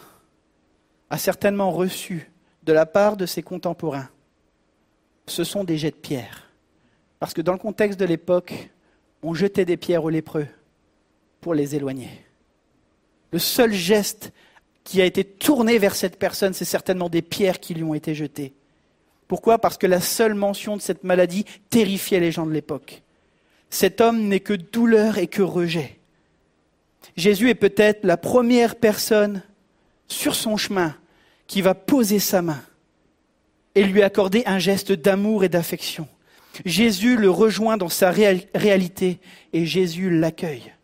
[1.10, 2.30] a certainement reçus
[2.64, 4.08] de la part de ses contemporains,
[5.26, 6.50] ce sont des jets de pierre.
[7.18, 8.70] Parce que dans le contexte de l'époque,
[9.22, 10.48] on jetait des pierres aux lépreux
[11.40, 12.10] pour les éloigner.
[13.32, 14.32] Le seul geste
[14.84, 18.14] qui a été tourné vers cette personne, c'est certainement des pierres qui lui ont été
[18.14, 18.52] jetées.
[19.32, 19.56] Pourquoi?
[19.56, 23.00] Parce que la seule mention de cette maladie terrifiait les gens de l'époque.
[23.70, 25.98] Cet homme n'est que douleur et que rejet.
[27.16, 29.42] Jésus est peut-être la première personne
[30.06, 30.94] sur son chemin
[31.46, 32.62] qui va poser sa main
[33.74, 36.06] et lui accorder un geste d'amour et d'affection.
[36.66, 39.18] Jésus le rejoint dans sa réalité
[39.54, 40.74] et Jésus l'accueille.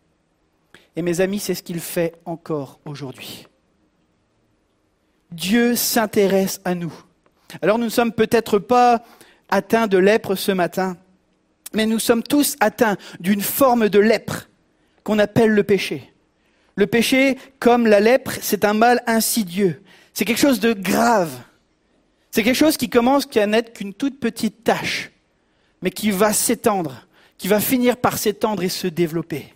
[0.95, 3.45] Et mes amis, c'est ce qu'il fait encore aujourd'hui.
[5.29, 7.03] Dieu s'intéresse à nous.
[7.61, 9.03] Alors nous ne sommes peut-être pas
[9.49, 10.97] atteints de lèpre ce matin,
[11.73, 14.47] mais nous sommes tous atteints d'une forme de lèpre
[15.03, 16.11] qu'on appelle le péché.
[16.75, 19.81] Le péché, comme la lèpre, c'est un mal insidieux.
[20.13, 21.31] C'est quelque chose de grave.
[22.31, 25.11] C'est quelque chose qui commence qu'à n'être qu'une toute petite tâche,
[25.81, 29.53] mais qui va s'étendre, qui va finir par s'étendre et se développer.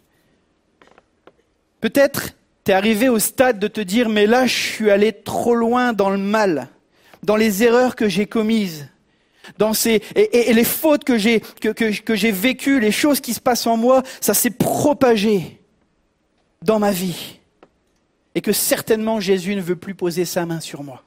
[1.81, 2.31] Peut-être
[2.63, 6.09] t'es arrivé au stade de te dire, mais là, je suis allé trop loin dans
[6.09, 6.69] le mal,
[7.23, 8.87] dans les erreurs que j'ai commises,
[9.57, 13.33] dans ces, et, les fautes que j'ai, que, que, que j'ai vécues, les choses qui
[13.33, 15.59] se passent en moi, ça s'est propagé
[16.61, 17.39] dans ma vie.
[18.35, 21.03] Et que certainement Jésus ne veut plus poser sa main sur moi.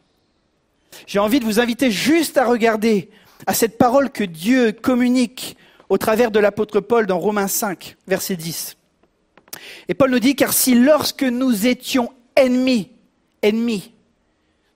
[1.06, 3.10] J'ai envie de vous inviter juste à regarder
[3.46, 5.56] à cette parole que Dieu communique
[5.88, 8.76] au travers de l'apôtre Paul dans Romains 5, verset 10.
[9.88, 12.90] Et Paul nous dit, car si lorsque nous étions ennemis,
[13.42, 13.92] ennemis,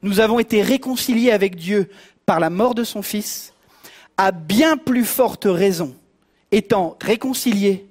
[0.02, 1.90] nous avons été réconciliés avec Dieu
[2.26, 3.52] par la mort de son Fils,
[4.16, 5.94] à bien plus forte raison,
[6.52, 7.86] étant réconciliés,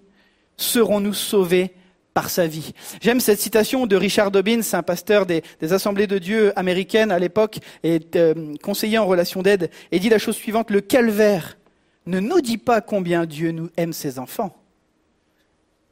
[0.58, 1.74] serons-nous sauvés
[2.14, 2.74] par sa vie.
[3.02, 7.60] J'aime cette citation de Richard Dobbins, un pasteur des, Assemblées de Dieu américaines à l'époque
[7.84, 11.58] et euh, conseiller en relation d'aide, et dit la chose suivante, le calvaire
[12.06, 14.56] ne nous dit pas combien Dieu nous aime ses enfants.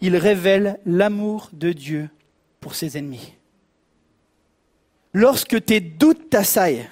[0.02, 2.10] il révèle l'amour de Dieu
[2.60, 3.37] pour ses ennemis.
[5.18, 6.88] Lorsque tes doutes t'assaillent,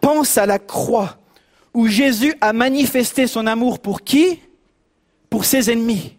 [0.00, 1.18] pense à la croix
[1.72, 4.40] où Jésus a manifesté son amour pour qui?
[5.30, 6.16] Pour ses ennemis.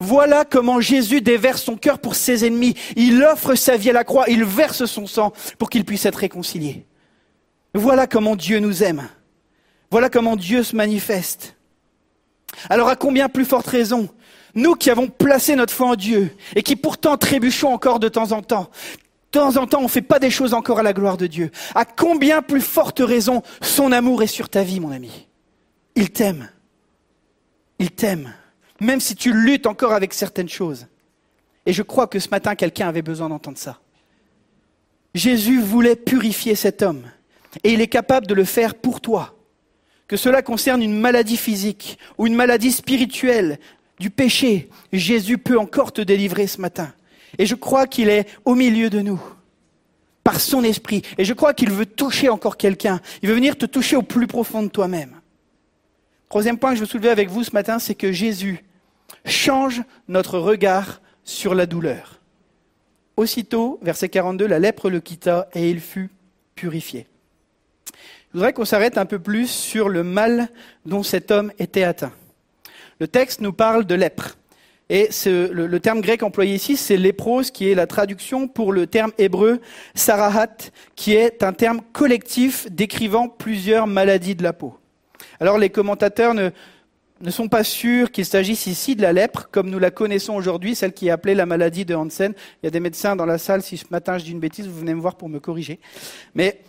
[0.00, 2.74] Voilà comment Jésus déverse son cœur pour ses ennemis.
[2.96, 6.16] Il offre sa vie à la croix, il verse son sang pour qu'il puisse être
[6.20, 6.86] réconcilié.
[7.74, 9.06] Voilà comment Dieu nous aime.
[9.90, 11.54] Voilà comment Dieu se manifeste.
[12.70, 14.08] Alors à combien plus forte raison,
[14.54, 18.32] nous qui avons placé notre foi en Dieu et qui pourtant trébuchons encore de temps
[18.32, 18.70] en temps,
[19.36, 21.50] temps en temps on ne fait pas des choses encore à la gloire de Dieu,
[21.74, 25.28] à combien plus forte raison son amour est sur ta vie mon ami.
[25.94, 26.48] Il t'aime.
[27.78, 28.32] Il t'aime.
[28.80, 30.86] Même si tu luttes encore avec certaines choses.
[31.66, 33.78] Et je crois que ce matin quelqu'un avait besoin d'entendre ça.
[35.14, 37.02] Jésus voulait purifier cet homme.
[37.64, 39.34] Et il est capable de le faire pour toi
[40.08, 43.58] que cela concerne une maladie physique ou une maladie spirituelle,
[43.98, 46.92] du péché, Jésus peut encore te délivrer ce matin.
[47.38, 49.20] Et je crois qu'il est au milieu de nous,
[50.24, 51.02] par son esprit.
[51.18, 53.00] Et je crois qu'il veut toucher encore quelqu'un.
[53.22, 55.20] Il veut venir te toucher au plus profond de toi-même.
[56.28, 58.64] Troisième point que je veux soulever avec vous ce matin, c'est que Jésus
[59.24, 62.20] change notre regard sur la douleur.
[63.16, 66.10] Aussitôt, verset 42, la lèpre le quitta et il fut
[66.54, 67.06] purifié.
[68.30, 70.48] Je voudrais qu'on s'arrête un peu plus sur le mal
[70.84, 72.12] dont cet homme était atteint.
[73.00, 74.36] Le texte nous parle de lèpre.
[74.88, 79.10] Et le, terme grec employé ici, c'est léprose, qui est la traduction pour le terme
[79.18, 79.60] hébreu
[79.94, 84.78] sarahat, qui est un terme collectif décrivant plusieurs maladies de la peau.
[85.40, 86.50] Alors les commentateurs ne,
[87.30, 90.92] sont pas sûrs qu'il s'agisse ici de la lèpre, comme nous la connaissons aujourd'hui, celle
[90.92, 92.32] qui est appelée la maladie de Hansen.
[92.62, 94.68] Il y a des médecins dans la salle, si ce matin je dis une bêtise,
[94.68, 95.80] vous venez me voir pour me corriger.
[96.36, 96.60] Mais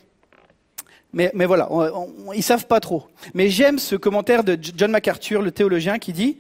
[1.13, 3.05] voilà, on, on, ils savent pas trop.
[3.36, 6.39] Mais j'aime ce commentaire de John MacArthur, le théologien, qui dit,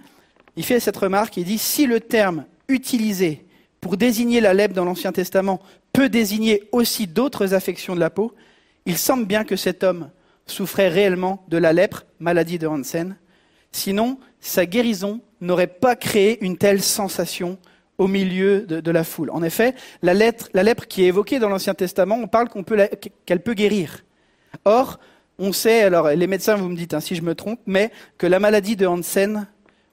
[0.57, 3.45] il fait cette remarque, il dit, si le terme utilisé
[3.79, 5.61] pour désigner la lèpre dans l'Ancien Testament
[5.93, 8.33] peut désigner aussi d'autres affections de la peau,
[8.85, 10.09] il semble bien que cet homme
[10.47, 13.15] souffrait réellement de la lèpre, maladie de Hansen.
[13.71, 17.59] Sinon, sa guérison n'aurait pas créé une telle sensation
[17.99, 19.29] au milieu de, la foule.
[19.31, 22.47] En effet, la, lettre, lèpre qui est évoquée dans l'Ancien Testament, on parle
[23.25, 24.03] qu'elle peut guérir.
[24.65, 24.99] Or,
[25.39, 28.25] on sait, alors les médecins, vous me dites hein, si je me trompe, mais que
[28.25, 29.47] la maladie de Hansen,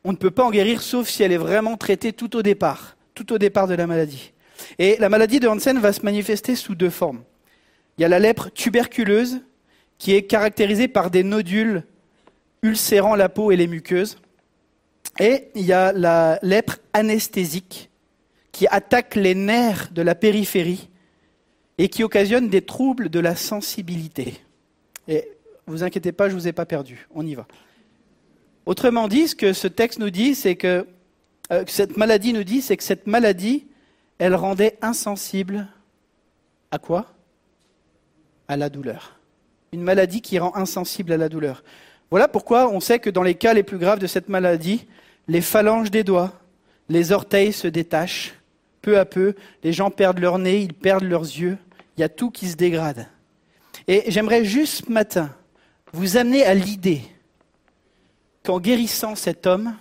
[0.05, 2.97] on ne peut pas en guérir sauf si elle est vraiment traitée tout au départ,
[3.15, 4.33] tout au départ de la maladie.
[4.79, 7.23] Et la maladie de Hansen va se manifester sous deux formes.
[7.97, 9.41] Il y a la lèpre tuberculeuse,
[9.99, 11.85] qui est caractérisée par des nodules
[12.63, 14.19] ulcérant la peau et les muqueuses.
[15.21, 17.91] Et il y a la lèpre anesthésique,
[18.53, 20.89] qui attaque les nerfs de la périphérie
[21.79, 24.35] et qui occasionne des troubles de la sensibilité.
[25.09, 25.29] Et
[25.67, 27.09] vous inquiétez pas, je vous ai pas perdu.
[27.15, 27.47] On y va.
[28.67, 30.87] Autrement dit, ce que ce texte nous dit, c'est que,
[31.53, 33.67] euh, que cette maladie nous dit, c'est que cette maladie,
[34.19, 35.67] elle rendait insensible
[36.71, 37.07] à quoi?
[38.49, 39.19] À la douleur.
[39.73, 41.63] Une maladie qui rend insensible à la douleur.
[42.11, 44.87] Voilà pourquoi on sait que dans les cas les plus graves de cette maladie,
[45.29, 46.33] les phalanges des doigts,
[46.89, 48.35] les orteils se détachent.
[48.83, 51.57] Peu à peu, les gens perdent leur nez, ils perdent leurs yeux.
[51.97, 53.09] Il y a tout qui se dégrade.
[53.89, 55.31] Et j'aimerais juste ce matin
[55.93, 57.03] vous amener à l'idée
[58.45, 59.75] qu'en guérissant cet homme,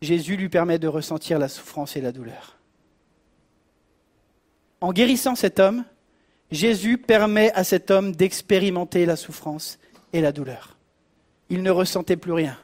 [0.00, 2.58] Jésus lui permet de ressentir la souffrance et la douleur.
[4.80, 5.84] En guérissant cet homme,
[6.52, 9.78] Jésus permet à cet homme d'expérimenter la souffrance
[10.12, 10.76] et la douleur.
[11.50, 12.56] Il ne ressentait plus rien.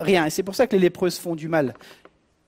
[0.00, 0.24] Rien.
[0.24, 1.74] Et c'est pour ça que les lépreuses font du mal.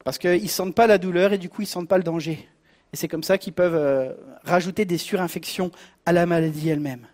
[0.03, 2.05] Parce qu'ils ne sentent pas la douleur et du coup ils ne sentent pas le
[2.05, 2.49] danger.
[2.93, 4.13] Et c'est comme ça qu'ils peuvent euh,
[4.45, 5.71] rajouter des surinfections
[6.07, 7.07] à la maladie elle-même.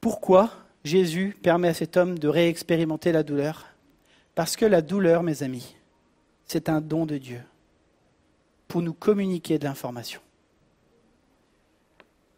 [0.00, 3.66] Pourquoi Jésus permet à cet homme de réexpérimenter la douleur
[4.34, 5.74] Parce que la douleur, mes amis,
[6.46, 7.40] c'est un don de Dieu
[8.68, 10.20] pour nous communiquer de l'information.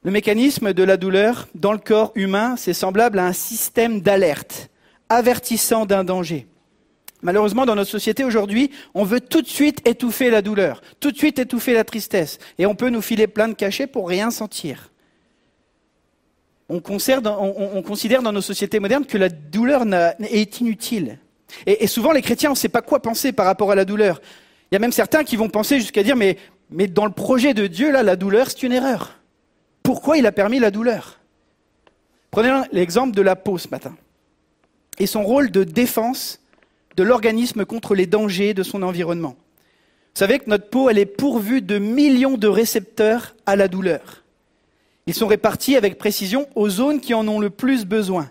[0.02, 4.70] Le mécanisme de la douleur dans le corps humain, c'est semblable à un système d'alerte
[5.08, 6.46] avertissant d'un danger.
[7.20, 11.16] Malheureusement, dans notre société aujourd'hui, on veut tout de suite étouffer la douleur, tout de
[11.16, 14.90] suite étouffer la tristesse, et on peut nous filer plein de cachets pour rien sentir.
[16.68, 19.84] On considère dans, nos sociétés modernes que la douleur
[20.20, 21.18] est inutile.
[21.66, 23.86] Et, et, souvent, les chrétiens, on ne sait pas quoi penser par rapport à la
[23.86, 24.20] douleur.
[24.70, 26.36] Il y a même certains qui vont penser jusqu'à dire, mais,
[26.70, 29.18] mais dans le projet de Dieu, là, la douleur, c'est une erreur.
[29.82, 31.18] Pourquoi il a permis la douleur?
[32.30, 33.96] Prenez l'exemple de la peau ce matin
[34.98, 36.40] et son rôle de défense
[36.96, 39.36] de l'organisme contre les dangers de son environnement.
[40.14, 44.24] Vous savez que notre peau, elle est pourvue de millions de récepteurs à la douleur.
[45.08, 48.30] Ils sont répartis avec précision aux zones qui en ont le plus besoin.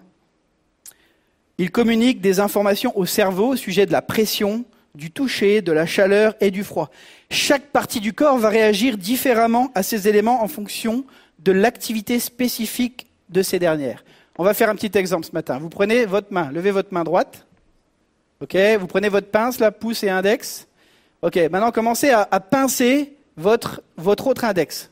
[1.57, 4.63] Il communique des informations au cerveau au sujet de la pression,
[4.93, 6.91] du toucher, de la chaleur et du froid.
[7.31, 11.03] Chaque partie du corps va réagir différemment à ces éléments en fonction
[11.39, 14.05] de l'activité spécifique de ces dernières.
[14.37, 15.57] On va faire un petit exemple ce matin.
[15.57, 17.47] Vous prenez votre main, levez votre main droite.
[18.39, 20.67] OK Vous prenez votre pince, là, pouce et index.
[21.23, 24.91] OK, maintenant commencez à, à pincer votre, votre autre index.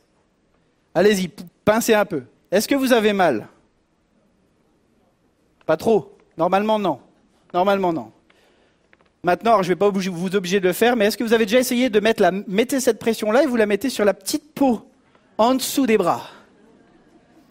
[0.96, 1.30] Allez-y,
[1.66, 2.24] pincez un peu.
[2.52, 3.48] Est-ce que vous avez mal?
[5.66, 6.16] Pas trop.
[6.38, 7.00] Normalement, non.
[7.54, 8.12] Normalement, non.
[9.24, 11.48] Maintenant, je ne vais pas vous obliger de le faire, mais est-ce que vous avez
[11.48, 14.88] déjà essayé de mettre cette pression-là et vous la mettez sur la petite peau,
[15.40, 16.28] en dessous des bras?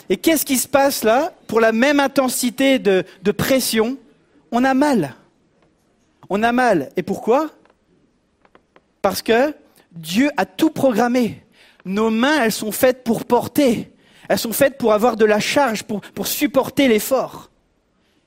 [0.09, 1.33] Et qu'est-ce qui se passe là?
[1.49, 3.97] Pour la même intensité de pression,
[4.53, 5.17] on a mal.
[6.31, 6.91] On a mal.
[6.97, 7.51] Et pourquoi?
[9.03, 9.53] Parce que
[9.91, 11.43] Dieu a tout programmé.
[11.85, 13.93] Nos mains, elles sont faites pour porter.
[14.29, 17.51] Elles sont faites pour avoir de la charge, pour, supporter l'effort.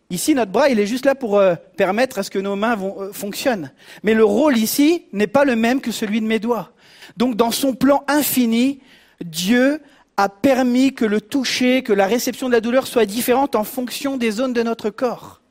[0.10, 2.78] Ici, notre bras, il est juste là pour euh, permettre à ce que nos mains
[2.82, 3.72] euh, fonctionnent.
[4.04, 6.72] Mais le rôle ici n'est pas le même que celui de mes doigts.
[7.18, 8.80] Donc, dans son plan infini,
[9.24, 9.82] Dieu
[10.16, 14.18] a permis que le toucher, que la réception de la douleur soit différente en fonction
[14.18, 15.42] des zones de notre corps.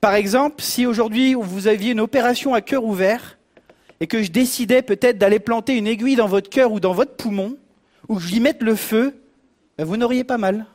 [0.00, 3.38] Par exemple, si aujourd'hui vous aviez une opération à cœur ouvert
[4.00, 7.16] et que je décidais peut-être d'aller planter une aiguille dans votre cœur ou dans votre
[7.16, 7.56] poumon,
[8.08, 9.14] ou que je y mette le feu,
[9.78, 10.66] ben, vous n'auriez pas mal.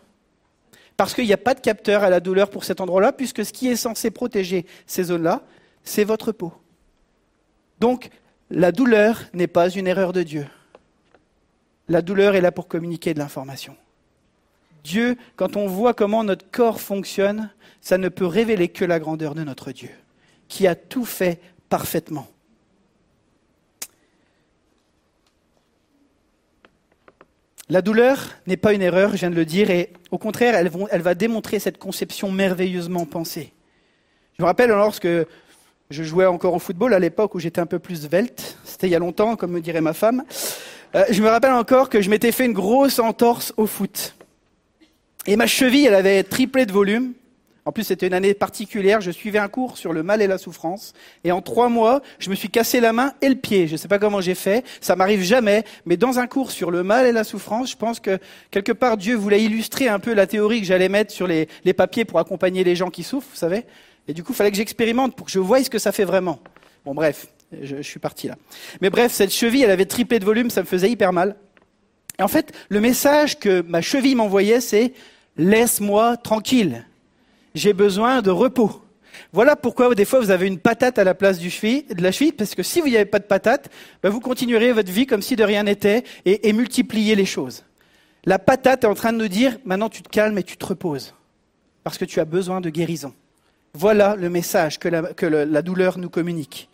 [0.97, 3.53] Parce qu'il n'y a pas de capteur à la douleur pour cet endroit-là, puisque ce
[3.53, 5.41] qui est censé protéger ces zones-là,
[5.83, 6.53] c'est votre peau.
[7.79, 8.09] Donc,
[8.51, 10.45] la douleur n'est pas une erreur de Dieu.
[11.87, 13.75] La douleur est là pour communiquer de l'information.
[14.83, 19.35] Dieu, quand on voit comment notre corps fonctionne, ça ne peut révéler que la grandeur
[19.35, 19.91] de notre Dieu,
[20.47, 22.27] qui a tout fait parfaitement.
[27.71, 31.01] La douleur n'est pas une erreur, je viens de le dire, et au contraire, elle,
[31.01, 33.53] va démontrer cette conception merveilleusement pensée.
[34.37, 35.07] Je me rappelle lorsque
[35.89, 38.89] je jouais encore au football à l'époque où j'étais un peu plus svelte, c'était il
[38.89, 40.25] y a longtemps, comme me dirait ma femme,
[40.95, 44.15] euh, je me rappelle encore que je m'étais fait une grosse entorse au foot.
[45.25, 47.13] Et ma cheville, elle avait triplé de volume.
[47.63, 49.01] En plus, c'était une année particulière.
[49.01, 50.93] Je suivais un cours sur le mal et la souffrance.
[51.23, 53.67] Et en trois mois, je me suis cassé la main et le pied.
[53.67, 54.65] Je ne sais pas comment j'ai fait.
[54.79, 55.63] Ça m'arrive jamais.
[55.85, 58.17] Mais dans un cours sur le mal et la souffrance, je pense que
[58.49, 61.47] quelque part, Dieu voulait illustrer un peu la théorie que j'allais mettre sur les,
[61.77, 63.65] papiers pour accompagner les gens qui souffrent, vous savez.
[64.07, 66.03] Et du coup, il fallait que j'expérimente pour que je voie ce que ça fait
[66.03, 66.39] vraiment.
[66.83, 67.27] Bon, bref,
[67.61, 68.35] je, je suis parti là.
[68.81, 70.49] Mais bref, cette cheville, elle avait triplé de volume.
[70.49, 71.35] Ça me faisait hyper mal.
[72.17, 74.93] Et en fait, le message que ma cheville m'envoyait, c'est
[75.37, 76.85] laisse-moi tranquille.
[77.53, 78.81] J'ai besoin de repos.
[79.33, 82.55] Voilà pourquoi des fois vous avez une patate à la place de la cheville, parce
[82.55, 83.69] que si vous n'y avez pas de patate,
[84.01, 87.63] ben, vous continuerez votre vie comme si de rien n'était et, et multipliez les choses.
[88.25, 90.65] La patate est en train de nous dire maintenant tu te calmes et tu te
[90.65, 91.13] reposes,
[91.83, 93.13] parce que tu as besoin de guérison.
[93.73, 96.69] Voilà le message que la, la douleur nous communique.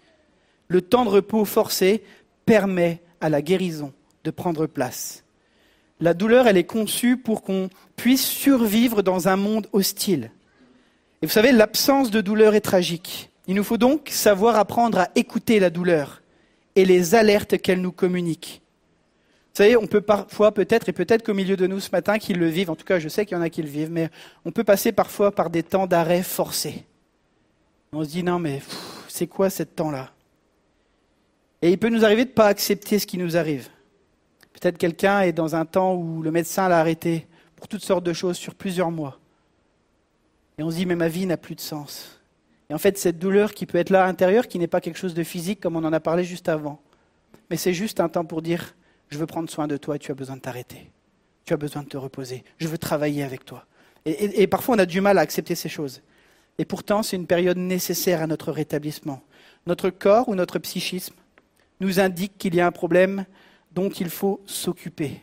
[0.68, 2.04] Le temps de repos forcé
[2.46, 5.24] permet à la guérison de prendre place.
[6.00, 10.32] La douleur, elle est conçue pour qu'on puisse survivre dans un monde hostile.
[11.22, 13.32] Et vous savez, l'absence de douleur est tragique.
[13.48, 16.22] Il nous faut donc savoir apprendre à écouter la douleur
[16.76, 18.62] et les alertes qu'elle nous communique.
[19.54, 22.34] Vous savez, on peut parfois, peut-être, et peut-être qu'au milieu de nous ce matin, qui
[22.34, 24.10] le vivent, en tout cas je sais qu'il y en a qui le vivent, mais
[24.46, 26.86] on peut passer parfois par des temps d'arrêt forcés.
[27.92, 28.62] On se dit, non mais
[29.08, 30.12] c'est quoi ce temps-là?
[31.64, 33.70] Et il peut nous arriver de ne pas accepter ce qui nous arrive.
[34.54, 38.14] Peut-être quelqu'un est dans un temps où le médecin l'a arrêté pour toutes sortes de
[38.14, 39.20] choses sur plusieurs mois.
[40.58, 42.20] Et on se dit, mais ma vie n'a plus de sens.
[42.70, 44.14] Et en fait, cette douleur qui peut être là à
[44.48, 46.82] qui n'est pas quelque chose de physique comme on en a parlé juste avant,
[47.50, 48.76] mais c'est juste un temps pour dire,
[49.10, 50.90] je veux prendre soin de toi tu as besoin de t'arrêter.
[51.46, 52.44] Tu as besoin de te reposer.
[52.58, 53.66] Je veux travailler avec toi.
[54.06, 56.02] Et, et- et parfois, on a du mal à accepter ces choses.
[56.58, 59.22] Et pourtant, c'est une période nécessaire à notre rétablissement.
[59.66, 61.16] Notre corps ou notre psychisme
[61.80, 63.26] nous indique qu'il y a un problème
[63.72, 65.22] dont il faut s'occuper.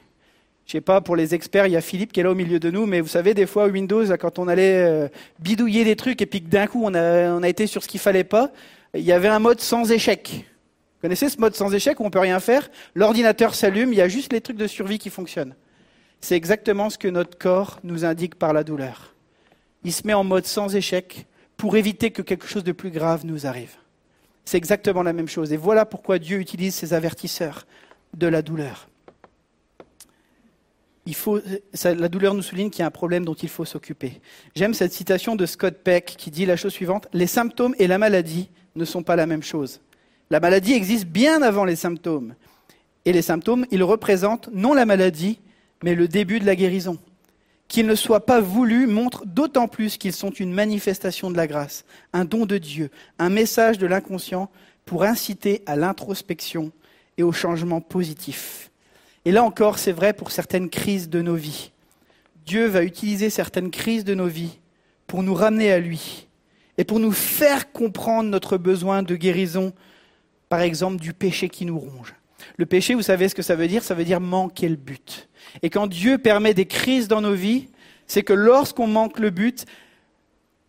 [0.67, 2.59] Je sais pas, pour les experts, il y a Philippe qui est là au milieu
[2.59, 5.09] de nous, mais vous savez, des fois, Windows, quand on allait euh,
[5.39, 8.25] bidouiller des trucs et puis que d'un coup, on a, été sur ce qu'il fallait
[8.25, 8.51] pas,
[8.95, 10.31] il y avait un mode sans échec.
[10.33, 12.71] Vous connaissez ce mode sans échec où on peut rien faire?
[12.95, 15.55] L'ordinateur s'allume, il y a juste les trucs de survie qui fonctionnent.
[16.23, 19.15] C'est exactement ce que notre corps nous indique par la douleur.
[19.85, 21.27] Il se met en mode sans échec
[21.59, 23.77] pour éviter que quelque chose de plus grave nous arrive.
[24.47, 25.53] C'est exactement la même chose.
[25.53, 27.67] Et voilà pourquoi Dieu utilise ces avertisseurs
[28.17, 28.89] de la douleur.
[31.85, 34.21] La douleur nous souligne qu'il y a un problème dont il faut s'occuper.
[34.55, 37.99] J'aime cette citation de Scott Peck qui dit la chose suivante Les symptômes et la
[37.99, 39.81] maladie ne sont pas la même chose.
[40.31, 42.35] La maladie existe bien avant les symptômes.
[43.05, 45.41] Et les symptômes, ils représentent non la maladie,
[45.83, 46.99] mais le début de la guérison.
[47.69, 51.85] qu'ils ne soient pas voulus montre d'autant plus qu'ils sont une manifestation de la grâce,
[52.13, 54.51] un don de Dieu, un message de l'inconscient
[54.85, 56.73] pour inciter à l'introspection
[57.17, 58.71] et au changement positif.
[59.25, 61.72] Et là encore, c'est vrai pour certaines crises de nos vies.
[62.45, 64.59] Dieu va utiliser certaines crises de nos vies
[65.07, 66.29] pour nous ramener à lui
[66.77, 69.72] et pour nous faire comprendre notre besoin de guérison,
[70.49, 72.14] par exemple, du péché qui nous ronge.
[72.57, 73.83] Le péché, vous savez ce que ça veut dire?
[73.83, 75.29] Ça veut dire manquer le but.
[75.62, 77.68] Et quand Dieu permet des crises dans nos vies,
[78.07, 79.64] c'est que lorsqu'on manque le but,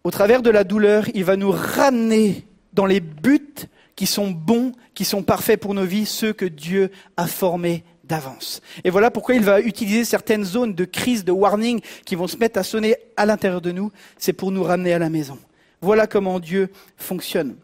[0.03, 4.72] au travers de la douleur, il va nous ramener dans les buts qui sont bons,
[4.93, 8.62] qui sont parfaits pour nos vies, ceux que Dieu a formés d'avance.
[8.84, 12.38] Et voilà pourquoi il va utiliser certaines zones de crise, de warning qui vont se
[12.38, 13.91] mettre à sonner à l'intérieur de nous.
[14.18, 15.38] C'est pour nous ramener à la maison.
[15.82, 17.56] Voilà comment Dieu fonctionne.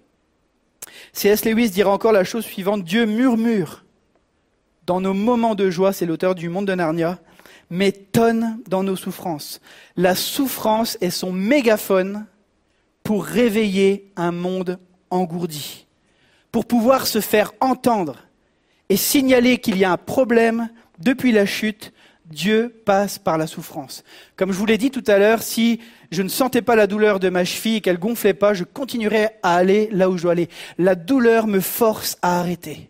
[1.14, 1.46] C.S.
[1.46, 2.84] Lewis dira encore la chose suivante.
[2.84, 3.84] Dieu murmure
[4.86, 7.20] dans nos moments de joie, c'est l'auteur du monde de Narnia,
[7.70, 9.62] mais tonne dans nos souffrances.
[9.96, 12.26] La souffrance est son mégaphone
[13.04, 14.80] pour réveiller un monde
[15.10, 15.88] engourdi,
[16.52, 18.18] pour pouvoir se faire entendre
[18.92, 20.68] et signaler qu'il y a un problème
[21.00, 21.94] depuis la chute,
[22.26, 24.04] Dieu passe par la souffrance.
[24.36, 25.80] Comme je vous l'ai dit tout à l'heure, si
[26.12, 29.40] je ne sentais pas la douleur de ma cheville et qu'elle gonflait pas, je continuerais
[29.44, 30.50] à aller là où je dois aller.
[30.78, 32.90] La douleur me force à arrêter.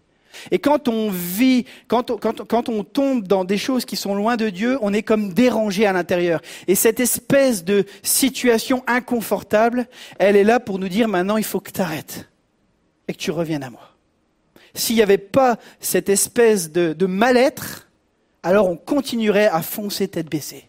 [0.50, 4.38] Et quand on vit, quand on, quand, on tombe dans des choses qui sont loin
[4.38, 6.42] de Dieu, on est comme dérangé à l'intérieur.
[6.68, 9.86] Et cette espèce de situation inconfortable,
[10.18, 12.28] elle est là pour nous dire maintenant il faut que tu arrêtes
[13.08, 13.91] et que tu reviennes à moi.
[14.74, 17.88] S'il n'y avait pas cette espèce de, mal-être,
[18.44, 20.66] alors on continuerait à foncer tête baissée.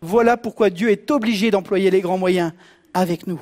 [0.00, 2.52] Voilà pourquoi Dieu est obligé d'employer les grands moyens
[2.94, 3.40] avec nous.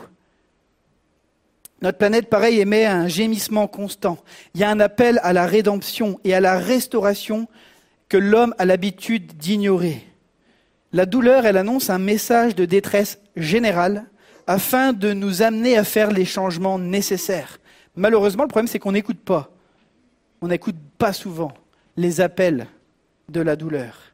[1.81, 4.19] Notre planète, pareil, émet un gémissement constant.
[4.55, 7.47] Il y a un appel à la rédemption et à la restauration
[8.09, 10.05] que l'homme a l'habitude d'ignorer.
[10.93, 14.07] La douleur, elle annonce un message de détresse générale
[14.47, 17.61] afin de nous amener à faire les changements nécessaires.
[17.95, 19.51] Malheureusement, le problème, c'est qu'on n'écoute pas.
[20.41, 21.53] On n'écoute pas souvent
[21.97, 22.67] les appels
[23.29, 24.13] de la douleur.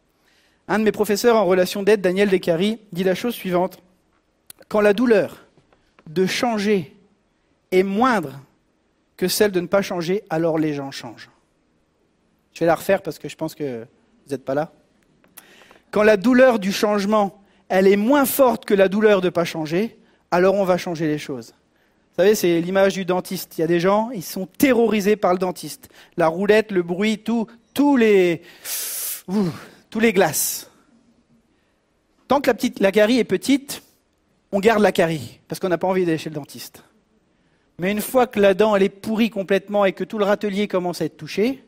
[0.69, 3.83] Un de mes professeurs en relation d'aide, Daniel Descaries, dit la chose suivante.
[4.69, 5.47] Quand la douleur
[6.07, 6.97] de changer
[7.71, 8.41] est moindre
[9.17, 11.31] que celle de ne pas changer, alors les gens changent.
[12.53, 14.73] Je vais la refaire parce que je pense que vous n'êtes pas là.
[15.91, 19.45] Quand la douleur du changement, elle est moins forte que la douleur de ne pas
[19.45, 19.99] changer,
[20.31, 21.55] alors on va changer les choses.
[22.17, 23.59] Vous savez, c'est l'image du dentiste.
[23.59, 25.89] Il y a des gens, ils sont terrorisés par le dentiste.
[26.17, 28.43] La roulette, le bruit, tout, tous les,
[29.91, 30.71] tous les glaces.
[32.29, 33.83] Tant que la, petite, la carie est petite,
[34.53, 36.85] on garde la carie, parce qu'on n'a pas envie d'aller chez le dentiste.
[37.81, 40.69] Mais une fois que la dent elle est pourrie complètement et que tout le râtelier
[40.69, 41.65] commence à être touché,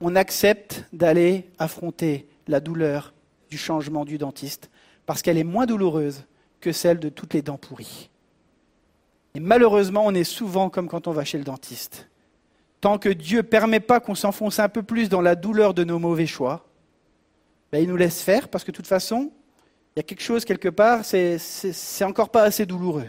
[0.00, 3.14] on accepte d'aller affronter la douleur
[3.48, 4.68] du changement du dentiste,
[5.06, 6.24] parce qu'elle est moins douloureuse
[6.60, 8.10] que celle de toutes les dents pourries.
[9.34, 12.08] Et malheureusement, on est souvent comme quand on va chez le dentiste.
[12.80, 15.84] Tant que Dieu ne permet pas qu'on s'enfonce un peu plus dans la douleur de
[15.84, 16.66] nos mauvais choix,
[17.72, 19.32] ben, il nous laisse faire, parce que de toute façon,
[19.96, 23.08] il y a quelque chose quelque part, c'est encore pas assez douloureux.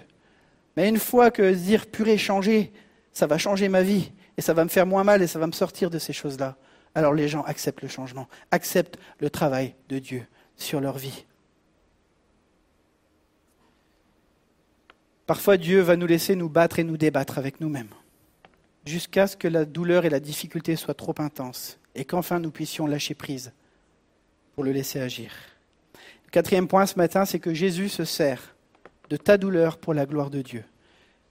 [0.76, 2.73] Mais une fois que dire purée, changer,
[3.11, 5.47] ça va changer ma vie, et ça va me faire moins mal, et ça va
[5.47, 6.55] me sortir de ces choses-là,
[6.95, 11.26] alors les gens acceptent le changement, acceptent le travail de Dieu sur leur vie.
[15.26, 17.89] Parfois, Dieu va nous laisser nous battre et nous débattre avec nous-mêmes,
[18.86, 22.86] jusqu'à ce que la douleur et la difficulté soient trop intenses, et qu'enfin nous puissions
[22.86, 23.51] lâcher prise
[24.53, 25.32] pour le laisser agir.
[26.32, 28.55] Quatrième point ce matin, c'est que Jésus se sert
[29.09, 30.63] de ta douleur pour la gloire de Dieu.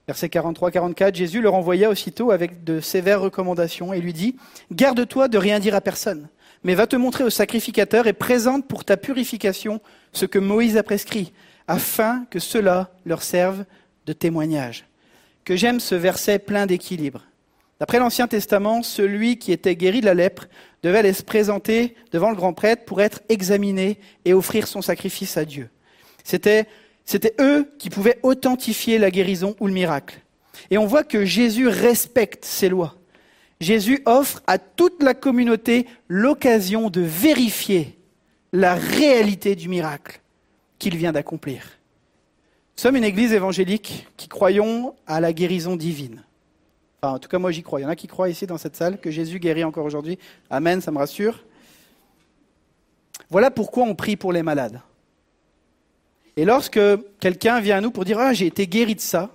[0.07, 4.35] Verset 43-44, Jésus le renvoya aussitôt avec de sévères recommandations et lui dit,
[4.71, 6.27] Garde-toi de rien dire à personne,
[6.63, 9.81] mais va te montrer au sacrificateur et présente pour ta purification
[10.11, 11.33] ce que Moïse a prescrit,
[11.67, 13.65] afin que cela leur serve
[14.05, 14.85] de témoignage.
[15.43, 17.23] Que j'aime ce verset plein d'équilibre.
[17.79, 20.47] D'après l'Ancien Testament, celui qui était guéri de la lèpre
[20.81, 25.35] devait aller se présenter devant le grand prêtre pour être examiné et offrir son sacrifice
[25.35, 25.69] à Dieu.
[26.23, 26.67] C'était,
[27.03, 30.21] c'était eux qui pouvaient authentifier la guérison ou le miracle.
[30.71, 32.95] Et on voit que Jésus respecte ces lois.
[33.59, 37.97] Jésus offre à toute la communauté l'occasion de vérifier
[38.53, 40.21] la réalité du miracle
[40.79, 41.74] qu'il vient d'accomplir.
[42.75, 46.23] Nous sommes une église évangélique qui croyons à la guérison divine.
[47.01, 47.79] Enfin, en tout cas, moi j'y crois.
[47.79, 50.19] Il y en a qui croient ici dans cette salle que Jésus guérit encore aujourd'hui.
[50.49, 51.45] Amen, ça me rassure.
[53.29, 54.81] Voilà pourquoi on prie pour les malades.
[56.35, 56.79] Et lorsque
[57.21, 59.29] quelqu'un vient à nous pour dire Ah, j'ai été guéri de ça,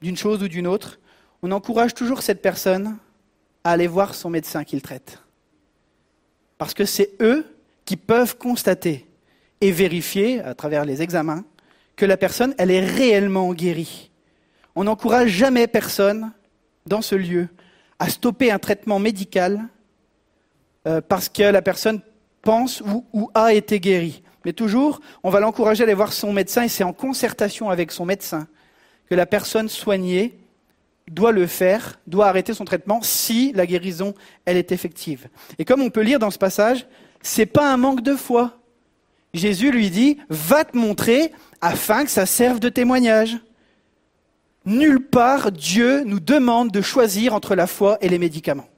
[0.00, 0.98] d'une chose ou d'une autre,
[1.42, 2.96] on encourage toujours cette personne
[3.64, 5.18] à aller voir son médecin qui le traite.
[6.56, 7.44] Parce que c'est eux
[7.84, 9.06] qui peuvent constater
[9.60, 11.44] et vérifier à travers les examens
[11.96, 14.10] que la personne, elle est réellement guérie.
[14.74, 16.32] On n'encourage jamais personne
[16.86, 17.48] dans ce lieu
[17.98, 19.64] à stopper un traitement médical
[20.86, 22.00] euh, parce que la personne
[22.42, 22.82] pense
[23.12, 24.22] ou, a été guérie.
[24.44, 27.90] Mais toujours, on va l'encourager à aller voir son médecin et c'est en concertation avec
[27.90, 28.46] son médecin
[29.08, 30.38] que la personne soignée
[31.10, 35.28] doit le faire, doit arrêter son traitement si la guérison, est effective.
[35.58, 36.86] Et comme on peut lire dans ce passage,
[37.22, 38.58] c'est pas un manque de foi.
[39.34, 43.38] Jésus lui dit, va te montrer afin que ça serve de témoignage.
[44.64, 48.68] Nulle part Dieu nous demande de choisir entre la foi et les médicaments.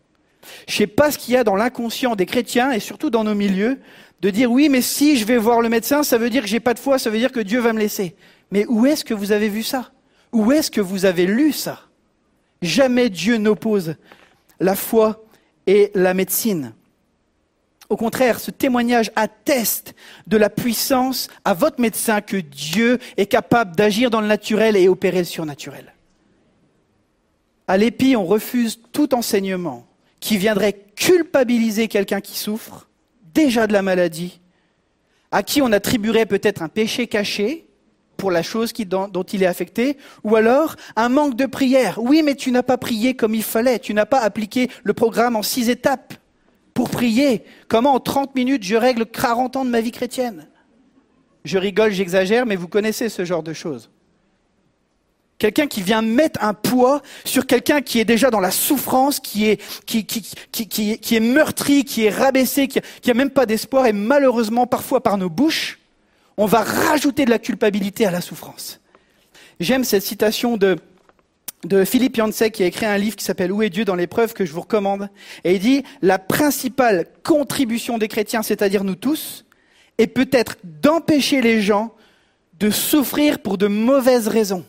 [0.66, 3.34] Je sais pas ce qu'il y a dans l'inconscient des chrétiens et surtout dans nos
[3.34, 3.78] milieux
[4.20, 6.60] de dire oui, mais si je vais voir le médecin, ça veut dire que j'ai
[6.60, 8.16] pas de foi, ça veut dire que Dieu va me laisser.
[8.50, 9.92] Mais où est-ce que vous avez vu ça?
[10.32, 11.80] Où est-ce que vous avez lu ça?
[12.60, 13.94] Jamais Dieu n'oppose
[14.60, 15.24] la foi
[15.66, 16.72] et la médecine.
[17.88, 19.94] Au contraire, ce témoignage atteste
[20.26, 24.88] de la puissance à votre médecin que Dieu est capable d'agir dans le naturel et
[24.88, 25.94] opérer le surnaturel.
[27.66, 29.86] À l'épi, on refuse tout enseignement
[30.20, 32.88] qui viendrait culpabiliser quelqu'un qui souffre
[33.34, 34.40] déjà de la maladie,
[35.30, 37.66] à qui on attribuerait peut-être un péché caché
[38.16, 41.98] pour la chose dont il est affecté, ou alors un manque de prière.
[42.02, 45.36] Oui, mais tu n'as pas prié comme il fallait, tu n'as pas appliqué le programme
[45.36, 46.14] en six étapes
[46.78, 47.42] pour prier.
[47.66, 50.46] Comment en 30 minutes je règle 40 ans de ma vie chrétienne?
[51.44, 53.90] Je rigole, j'exagère, mais vous connaissez ce genre de choses.
[55.38, 59.46] Quelqu'un qui vient mettre un poids sur quelqu'un qui est déjà dans la souffrance, qui
[59.48, 65.28] est, meurtri, qui est rabaissé, qui n'a même pas d'espoir, et malheureusement, parfois par nos
[65.28, 65.80] bouches,
[66.36, 68.78] on va rajouter de la culpabilité à la souffrance.
[69.58, 70.76] J'aime cette citation de,
[71.64, 74.32] de Philippe Yancey qui a écrit un livre qui s'appelle Où est Dieu dans l'épreuve
[74.32, 75.08] que je vous recommande.
[75.44, 79.44] Et il dit, la principale contribution des chrétiens, c'est-à-dire nous tous,
[79.98, 81.92] est peut-être d'empêcher les gens
[82.58, 84.64] de souffrir pour de mauvaises raisons.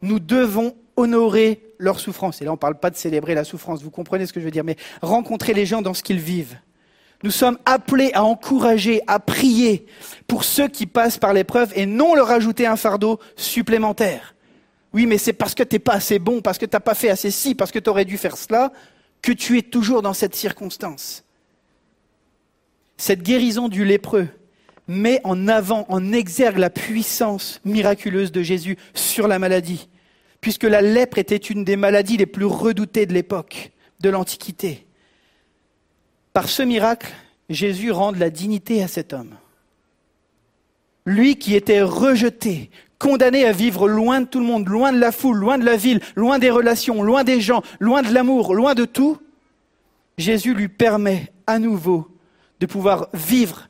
[0.00, 2.40] Nous devons honorer leur souffrance.
[2.40, 4.44] Et là, on ne parle pas de célébrer la souffrance, vous comprenez ce que je
[4.44, 6.56] veux dire, mais rencontrer les gens dans ce qu'ils vivent.
[7.22, 9.86] Nous sommes appelés à encourager, à prier
[10.26, 14.34] pour ceux qui passent par l'épreuve et non leur ajouter un fardeau supplémentaire.
[14.92, 16.94] Oui, mais c'est parce que tu n'es pas assez bon, parce que tu n'as pas
[16.94, 18.72] fait assez ci, parce que tu aurais dû faire cela,
[19.22, 21.24] que tu es toujours dans cette circonstance.
[22.96, 24.28] Cette guérison du lépreux
[24.86, 29.88] met en avant, en exergue la puissance miraculeuse de Jésus sur la maladie,
[30.40, 34.86] puisque la lèpre était une des maladies les plus redoutées de l'époque, de l'Antiquité.
[36.32, 37.12] Par ce miracle,
[37.50, 39.36] Jésus rend la dignité à cet homme.
[41.04, 45.12] Lui qui était rejeté, condamné à vivre loin de tout le monde, loin de la
[45.12, 48.74] foule, loin de la ville, loin des relations, loin des gens, loin de l'amour, loin
[48.74, 49.18] de tout,
[50.18, 52.08] Jésus lui permet à nouveau
[52.60, 53.68] de pouvoir vivre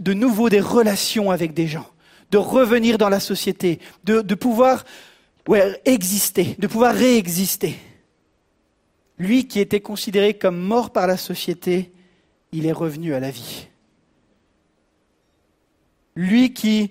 [0.00, 1.86] de nouveau des relations avec des gens,
[2.30, 4.84] de revenir dans la société, de, pouvoir
[5.84, 7.76] exister, de pouvoir réexister.
[9.18, 11.92] Lui qui était considéré comme mort par la société,
[12.50, 13.68] il est revenu à la vie.
[16.16, 16.90] Lui qui,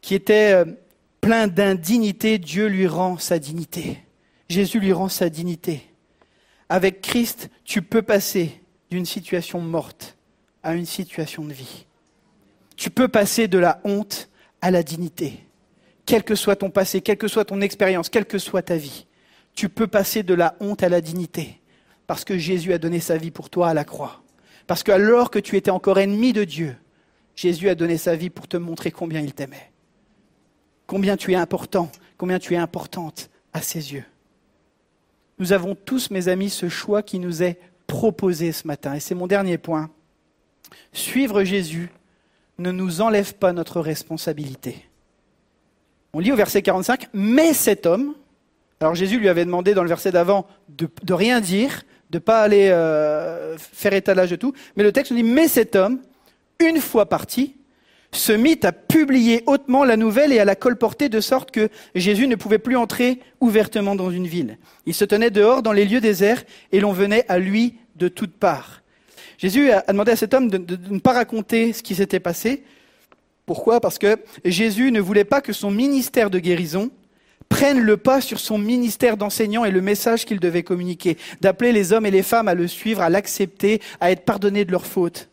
[0.00, 0.64] qui était euh,
[1.20, 3.98] plein d'indignité, Dieu lui rend sa dignité.
[4.48, 5.82] Jésus lui rend sa dignité.
[6.68, 10.16] Avec Christ, tu peux passer d'une situation morte
[10.62, 11.86] à une situation de vie.
[12.76, 14.28] Tu peux passer de la honte
[14.60, 15.44] à la dignité.
[16.06, 19.06] Quel que soit ton passé, quelle que soit ton expérience, quelle que soit ta vie,
[19.54, 21.60] tu peux passer de la honte à la dignité.
[22.06, 24.22] Parce que Jésus a donné sa vie pour toi à la croix.
[24.66, 26.76] Parce que alors que tu étais encore ennemi de Dieu,
[27.34, 29.72] Jésus a donné sa vie pour te montrer combien il t'aimait.
[30.88, 34.04] Combien tu es important, combien tu es importante à ses yeux.
[35.38, 38.94] Nous avons tous, mes amis, ce choix qui nous est proposé ce matin.
[38.94, 39.90] Et c'est mon dernier point.
[40.94, 41.90] Suivre Jésus
[42.56, 44.88] ne nous enlève pas notre responsabilité.
[46.14, 48.14] On lit au verset 45, mais cet homme,
[48.80, 52.40] alors Jésus lui avait demandé dans le verset d'avant de, rien dire, de ne pas
[52.40, 56.00] aller euh, faire étalage de tout, mais le texte nous dit, mais cet homme,
[56.60, 57.57] une fois parti,
[58.12, 62.26] se mit à publier hautement la nouvelle et à la colporter de sorte que Jésus
[62.26, 64.58] ne pouvait plus entrer ouvertement dans une ville.
[64.86, 68.32] Il se tenait dehors dans les lieux déserts et l'on venait à lui de toutes
[68.32, 68.82] parts.
[69.36, 72.64] Jésus a demandé à cet homme de, ne pas raconter ce qui s'était passé.
[73.46, 73.80] Pourquoi?
[73.80, 76.90] Parce que Jésus ne voulait pas que son ministère de guérison
[77.48, 81.92] prenne le pas sur son ministère d'enseignant et le message qu'il devait communiquer, d'appeler les
[81.92, 85.28] hommes et les femmes à le suivre, à l'accepter, à être pardonnés de leurs fautes.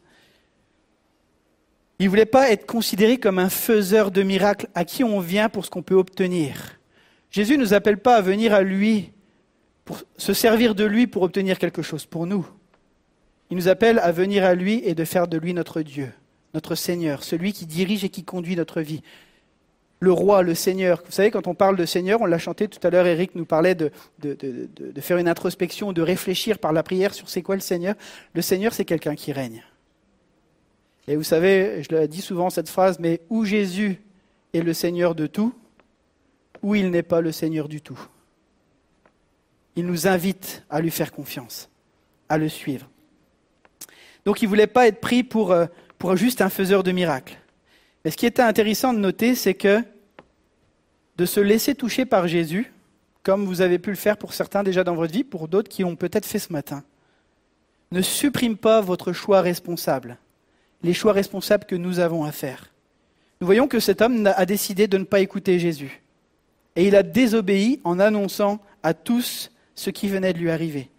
[2.00, 5.50] Il ne voulait pas être considéré comme un faiseur de miracles à qui on vient
[5.50, 6.80] pour ce qu'on peut obtenir.
[7.32, 9.12] Jésus ne nous appelle pas à venir à lui
[9.86, 12.46] pour se servir de lui pour obtenir quelque chose pour nous.
[13.50, 16.12] Il nous appelle à venir à lui et de faire de lui notre Dieu,
[16.54, 19.02] notre Seigneur, celui qui dirige et qui conduit notre vie.
[20.00, 21.02] Le roi, le Seigneur.
[21.06, 23.46] Vous savez, quand on parle de Seigneur, on l'a chanté tout à l'heure, Eric nous
[23.46, 27.62] parlait de, de, faire une introspection, de réfléchir par la prière sur c'est quoi le
[27.62, 27.96] Seigneur.
[28.34, 29.64] Le Seigneur, c'est quelqu'un qui règne.
[31.08, 34.02] Et vous savez, je le dis souvent cette phrase, mais où Jésus
[34.54, 35.54] est le Seigneur de tout,
[36.62, 38.00] ou il n'est pas le Seigneur du tout.
[39.76, 41.70] Il nous invite à lui faire confiance,
[42.30, 42.90] à le suivre.
[44.26, 45.68] Donc il ne voulait pas être pris pour, euh,
[46.00, 47.38] pour juste un faiseur de miracles.
[48.04, 49.84] Mais ce qui était intéressant de noter, c'est que
[51.18, 52.72] de se laisser toucher par Jésus,
[53.24, 55.82] comme vous avez pu le faire pour certains déjà dans votre vie, pour d'autres qui
[55.82, 56.84] l'ont peut-être fait ce matin,
[57.92, 60.18] ne supprime pas votre choix responsable,
[60.84, 62.72] les choix responsables que nous avons à faire.
[63.42, 66.02] Nous voyons que cet homme a décidé de ne pas écouter Jésus.
[66.76, 70.90] Et il a désobéi en annonçant à tous ce qui venait de lui arriver.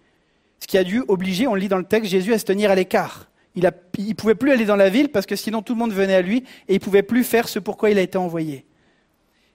[0.61, 2.71] Ce qui a dû obliger, on le lit dans le texte, Jésus à se tenir
[2.71, 3.29] à l'écart.
[3.55, 6.15] Il ne pouvait plus aller dans la ville parce que sinon tout le monde venait
[6.15, 8.67] à lui et il ne pouvait plus faire ce pourquoi il a été envoyé.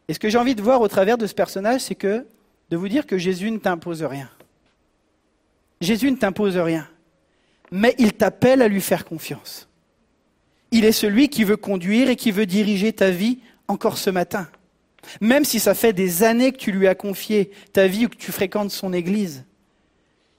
[0.07, 2.25] Et ce que j'ai envie de voir au travers de ce personnage, c'est que
[2.69, 4.29] de vous dire que Jésus ne t'impose rien.
[5.81, 6.87] Jésus ne t'impose rien,
[7.71, 9.67] mais il t'appelle à lui faire confiance.
[10.71, 14.47] Il est celui qui veut conduire et qui veut diriger ta vie encore ce matin.
[15.19, 18.15] Même si ça fait des années que tu lui as confié ta vie ou que
[18.15, 19.43] tu fréquentes son église.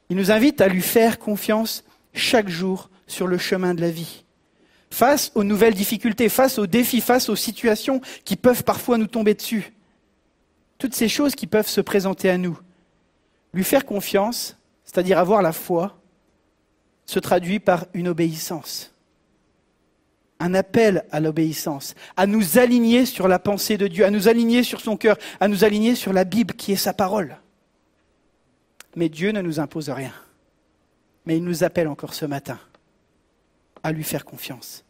[0.09, 4.25] Il nous invite à lui faire confiance chaque jour sur le chemin de la vie.
[4.91, 9.35] Face aux nouvelles difficultés, face aux défis, face aux situations qui peuvent parfois nous tomber
[9.35, 9.73] dessus.
[10.79, 12.59] Toutes ces choses qui peuvent se présenter à nous.
[13.53, 15.99] Lui faire confiance, c'est-à-dire avoir la foi,
[17.07, 18.92] se traduit par une obéissance
[20.43, 24.65] un appel à l'obéissance, à nous aligner sur la pensée de Dieu, à nous aligner
[24.65, 27.39] sur son cœur, à nous aligner sur la Bible qui est sa parole.
[28.97, 30.13] Mais Dieu ne nous impose rien.
[31.27, 32.59] Mais il nous appelle encore ce matin
[33.85, 34.85] à lui faire confiance.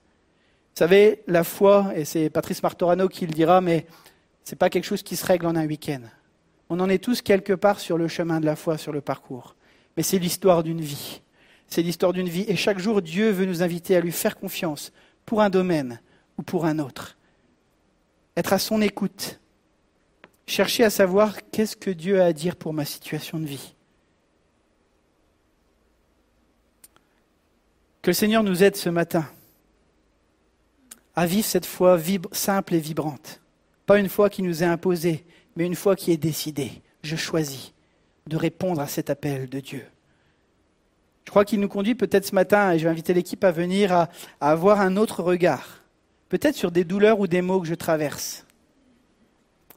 [0.74, 3.86] Vous savez, la foi, et c'est Patrice Martorano qui le dira, mais
[4.44, 6.00] ce n'est pas quelque chose qui se règle en un week-end.
[6.70, 9.55] On en est tous quelque part sur le chemin de la foi, sur le parcours.
[9.98, 11.20] Mais c'est l'histoire d'une vie.
[11.66, 12.46] C'est l'histoire d'une vie.
[12.48, 14.92] Et chaque jour, Dieu veut nous inviter à lui faire confiance
[15.27, 16.01] pour un domaine
[16.39, 17.16] ou pour un autre.
[18.37, 19.41] Être à son écoute.
[20.47, 23.75] Chercher à savoir qu'est-ce que Dieu a à dire pour ma situation de vie.
[28.03, 29.25] Que le Seigneur nous aide ce matin
[31.14, 32.01] à vivre cette foi
[32.33, 33.41] simple et vibrante.
[33.87, 35.25] Pas une foi qui nous est imposée,
[35.57, 36.83] mais une foi qui est décidée.
[37.03, 37.73] Je choisis
[38.27, 39.85] de répondre à cet appel de Dieu.
[41.25, 43.92] Je crois qu'il nous conduit peut-être ce matin, et je vais inviter l'équipe à venir,
[43.92, 44.09] à,
[44.41, 45.83] avoir un autre regard.
[46.29, 48.45] Peut-être sur des douleurs ou des maux que je traverse.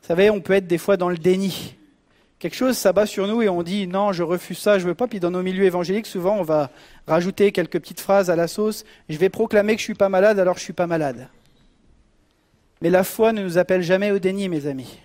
[0.02, 1.76] Vous savez, on peut être des fois dans le déni.
[2.40, 5.08] Quelque chose s'abat sur nous et on dit non, je refuse ça, je veux pas.
[5.08, 6.70] Puis dans nos milieux évangéliques, souvent, on va
[7.08, 8.84] rajouter quelques petites phrases à la sauce.
[9.10, 11.30] Je vais proclamer que je suis pas malade, alors je suis pas malade.
[12.82, 15.00] Mais la foi ne nous appelle jamais au déni, mes amis.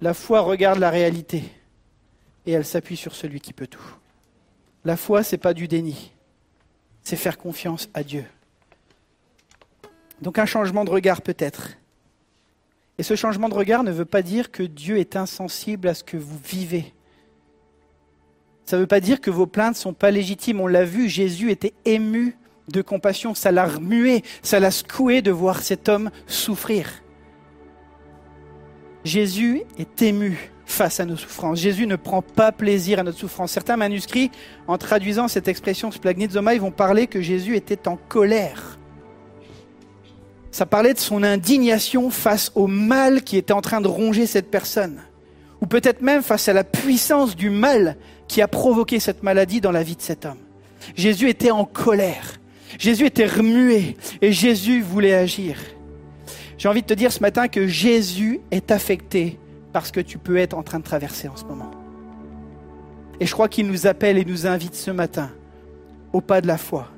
[0.00, 1.42] La foi regarde la réalité
[2.44, 3.96] et elle s'appuie sur celui qui peut tout.
[4.86, 6.12] La foi, c'est pas du déni,
[7.02, 8.24] c'est faire confiance à Dieu.
[10.22, 11.70] Donc un changement de regard peut-être.
[12.96, 16.04] Et ce changement de regard ne veut pas dire que Dieu est insensible à ce
[16.04, 16.94] que vous vivez.
[18.64, 20.60] Ça ne veut pas dire que vos plaintes ne sont pas légitimes.
[20.60, 22.36] On l'a vu, Jésus était ému
[22.68, 23.34] de compassion.
[23.34, 27.02] Ça l'a remué, ça l'a secoué de voir cet homme souffrir.
[29.02, 31.60] Jésus est ému face à nos souffrances.
[31.60, 33.52] Jésus ne prend pas plaisir à notre souffrance.
[33.52, 34.30] Certains manuscrits,
[34.66, 38.78] en traduisant cette expression splagnizoma, ils vont parler que Jésus était en colère.
[40.50, 44.50] Ça parlait de son indignation face au mal qui était en train de ronger cette
[44.50, 45.00] personne.
[45.62, 49.72] Ou peut-être même face à la puissance du mal qui a provoqué cette maladie dans
[49.72, 50.38] la vie de cet homme.
[50.96, 52.40] Jésus était en colère.
[52.78, 55.56] Jésus était remué et Jésus voulait agir.
[56.58, 59.38] J'ai envie de te dire ce matin que Jésus est affecté
[59.76, 61.70] par ce que tu peux être en train de traverser en ce moment.
[63.20, 65.30] Et je crois qu'il nous appelle et nous invite ce matin
[66.14, 66.88] au pas de la foi.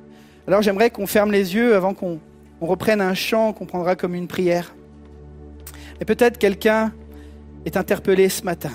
[0.47, 2.21] Alors j'aimerais qu'on ferme les yeux avant qu'on
[2.61, 4.77] on reprenne un chant qu'on prendra comme une prière.
[6.01, 6.93] Et peut-être quelqu'un
[7.65, 8.71] est interpellé ce matin.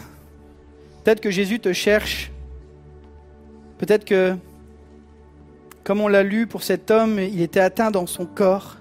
[1.05, 2.29] Peut-être que Jésus te cherche.
[3.77, 4.35] Peut-être que,
[5.85, 8.75] comme on l'a lu pour cet homme, il était atteint dans son corps.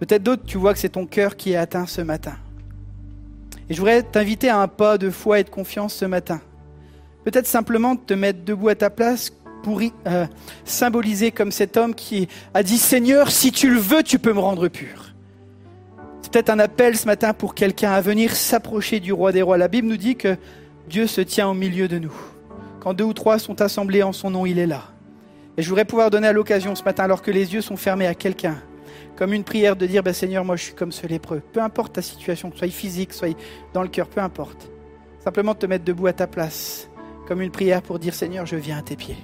[0.00, 2.34] Peut-être d'autres, tu vois que c'est ton cœur qui est atteint ce matin.
[3.68, 6.40] Et je voudrais t'inviter à un pas de foi et de confiance ce matin.
[7.24, 9.32] Peut-être simplement te mettre debout à ta place
[9.62, 10.26] pour euh,
[10.64, 14.40] symboliser comme cet homme qui a dit Seigneur, si tu le veux, tu peux me
[14.40, 15.14] rendre pur.
[16.20, 19.56] C'est peut-être un appel ce matin pour quelqu'un à venir s'approcher du roi des rois.
[19.56, 20.36] La Bible nous dit que
[20.88, 22.14] Dieu se tient au milieu de nous.
[22.80, 24.82] Quand deux ou trois sont assemblés en son nom, il est là.
[25.56, 28.06] Et je voudrais pouvoir donner à l'occasion ce matin, alors que les yeux sont fermés
[28.06, 28.56] à quelqu'un,
[29.16, 31.40] Comme une prière de dire, ben, Seigneur, moi je suis comme ce lépreux.
[31.52, 33.36] Peu importe ta situation, soit physique, soit
[33.72, 34.70] dans le cœur, peu importe.
[35.20, 36.88] Simplement te mettre debout à ta place.
[37.26, 39.16] Comme une prière pour dire, Seigneur, je viens à tes pieds.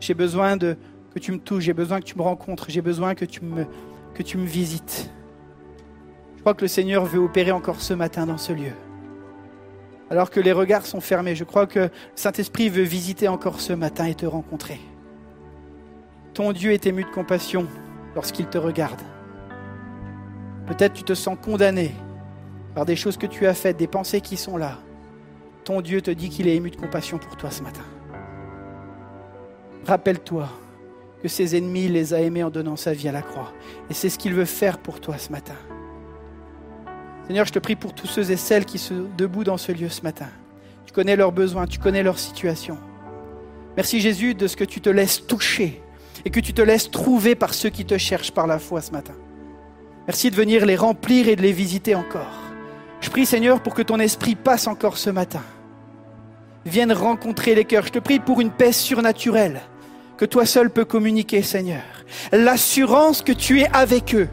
[0.00, 0.76] J'ai besoin de,
[1.14, 3.66] que tu me touches, j'ai besoin que tu me rencontres, j'ai besoin que tu me,
[4.14, 5.10] que tu me visites.
[6.36, 8.72] Je crois que le Seigneur veut opérer encore ce matin dans ce lieu.
[10.10, 13.72] Alors que les regards sont fermés, je crois que le Saint-Esprit veut visiter encore ce
[13.72, 14.80] matin et te rencontrer.
[16.34, 17.66] Ton Dieu est ému de compassion
[18.14, 19.00] lorsqu'il te regarde.
[20.70, 21.90] Peut-être tu te sens condamné
[22.76, 24.78] par des choses que tu as faites, des pensées qui sont là.
[25.64, 27.82] Ton Dieu te dit qu'il est ému de compassion pour toi ce matin.
[29.84, 30.48] Rappelle-toi
[31.20, 33.52] que ses ennemis les a aimés en donnant sa vie à la croix.
[33.90, 35.56] Et c'est ce qu'il veut faire pour toi ce matin.
[37.26, 39.88] Seigneur, je te prie pour tous ceux et celles qui sont debout dans ce lieu
[39.88, 40.28] ce matin.
[40.86, 42.78] Tu connais leurs besoins, tu connais leur situation.
[43.76, 45.82] Merci Jésus de ce que tu te laisses toucher
[46.24, 48.92] et que tu te laisses trouver par ceux qui te cherchent par la foi ce
[48.92, 49.14] matin.
[50.10, 52.36] Merci de venir les remplir et de les visiter encore.
[53.00, 55.44] Je prie Seigneur pour que ton esprit passe encore ce matin.
[56.66, 57.86] Vienne rencontrer les cœurs.
[57.86, 59.60] Je te prie pour une paix surnaturelle
[60.16, 61.84] que toi seul peux communiquer Seigneur.
[62.32, 64.28] L'assurance que tu es avec eux.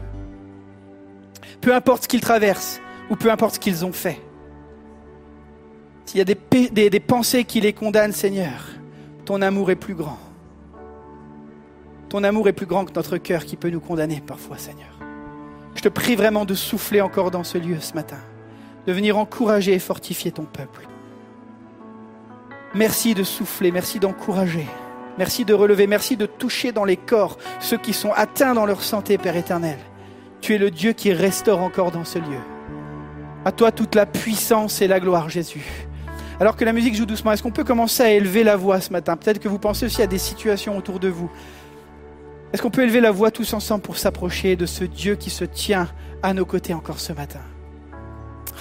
[1.60, 4.20] Peu importe ce qu'ils traversent ou peu importe ce qu'ils ont fait.
[6.06, 8.64] S'il y a des, pe- des- des pensées qui les condamnent Seigneur,
[9.24, 10.18] ton amour est plus grand.
[12.08, 14.97] Ton amour est plus grand que notre cœur qui peut nous condamner parfois Seigneur.
[15.78, 18.18] Je te prie vraiment de souffler encore dans ce lieu ce matin,
[18.88, 20.88] de venir encourager et fortifier ton peuple.
[22.74, 24.66] Merci de souffler, merci d'encourager,
[25.18, 28.82] merci de relever, merci de toucher dans les corps ceux qui sont atteints dans leur
[28.82, 29.78] santé, Père éternel.
[30.40, 32.42] Tu es le Dieu qui restaure encore dans ce lieu.
[33.44, 35.86] À toi toute la puissance et la gloire, Jésus.
[36.40, 38.92] Alors que la musique joue doucement, est-ce qu'on peut commencer à élever la voix ce
[38.92, 39.16] matin?
[39.16, 41.30] Peut-être que vous pensez aussi à des situations autour de vous.
[42.52, 45.44] Est-ce qu'on peut élever la voix tous ensemble pour s'approcher de ce Dieu qui se
[45.44, 45.88] tient
[46.22, 47.40] à nos côtés encore ce matin?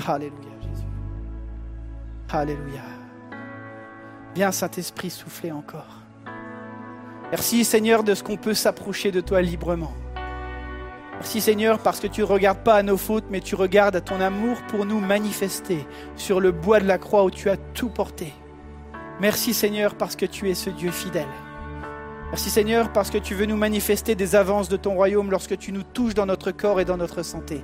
[0.05, 0.85] Alléluia, Jésus.
[2.29, 2.81] Alléluia.
[4.35, 6.01] Viens, Saint-Esprit, souffler encore.
[7.31, 9.93] Merci, Seigneur, de ce qu'on peut s'approcher de toi librement.
[11.13, 14.01] Merci, Seigneur, parce que tu ne regardes pas à nos fautes, mais tu regardes à
[14.01, 17.89] ton amour pour nous manifester sur le bois de la croix où tu as tout
[17.89, 18.33] porté.
[19.19, 21.25] Merci, Seigneur, parce que tu es ce Dieu fidèle.
[22.29, 25.71] Merci Seigneur parce que tu veux nous manifester des avances de ton royaume lorsque tu
[25.71, 27.63] nous touches dans notre corps et dans notre santé.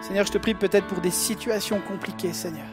[0.00, 2.66] Seigneur, je te prie peut-être pour des situations compliquées, Seigneur.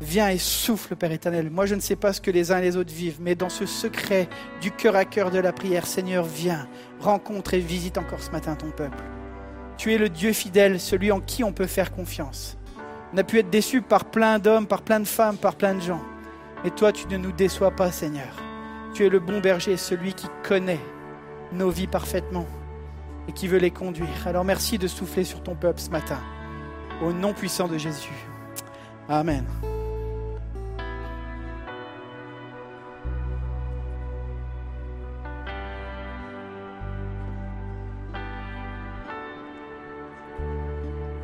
[0.00, 1.50] Viens et souffle, Père éternel.
[1.50, 3.48] Moi, je ne sais pas ce que les uns et les autres vivent, mais dans
[3.48, 4.28] ce secret
[4.60, 6.68] du cœur à cœur de la prière, Seigneur, viens,
[7.00, 9.02] rencontre et visite encore ce matin ton peuple.
[9.78, 12.56] Tu es le Dieu fidèle, celui en qui on peut faire confiance.
[13.12, 15.80] On a pu être déçus par plein d'hommes, par plein de femmes, par plein de
[15.80, 16.02] gens.
[16.62, 18.53] Mais toi, tu ne nous déçois pas, Seigneur.
[18.94, 20.78] Tu es le bon berger, celui qui connaît
[21.52, 22.46] nos vies parfaitement
[23.26, 24.06] et qui veut les conduire.
[24.24, 26.20] Alors merci de souffler sur ton peuple ce matin.
[27.02, 28.14] Au nom puissant de Jésus.
[29.08, 29.44] Amen.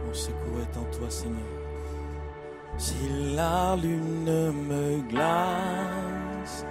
[0.08, 1.38] Mon secours est en toi, Seigneur.
[2.78, 2.96] Si
[3.36, 6.64] la lune me glace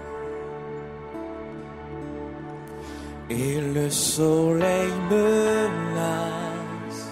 [3.30, 7.12] et le soleil me lasse,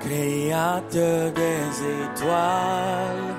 [0.00, 3.34] créateur des étoiles,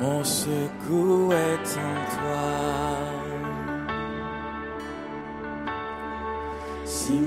[0.00, 3.26] mon secours est en toi.
[6.84, 7.20] Si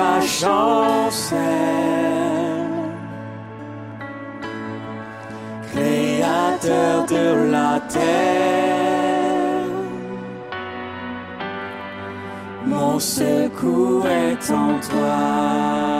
[0.00, 1.40] pas chancelle,
[5.70, 9.66] Créateur de la terre,
[12.66, 15.99] mon secours est en toi.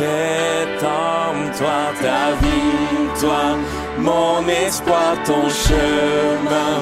[0.00, 3.56] Est en toi, ta victoire,
[3.98, 6.74] mon espoir, ton chemin,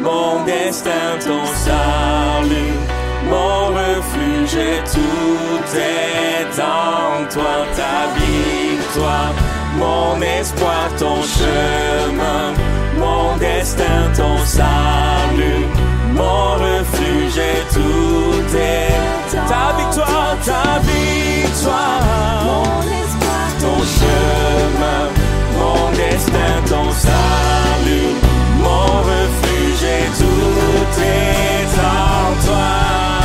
[0.00, 2.74] mon destin, ton salut,
[3.28, 4.58] mon refuge,
[4.92, 9.34] tout est en toi, ta victoire
[9.78, 12.54] mon espoir, ton chemin,
[12.98, 15.66] mon destin, ton salut,
[16.60, 19.10] refuge, et tout est
[19.48, 25.02] ta victoire, ta victoire, Mon espoir, ton chemin,
[25.58, 28.14] mon destin, ton salut,
[28.62, 33.19] mon refuge, et tout est en toi.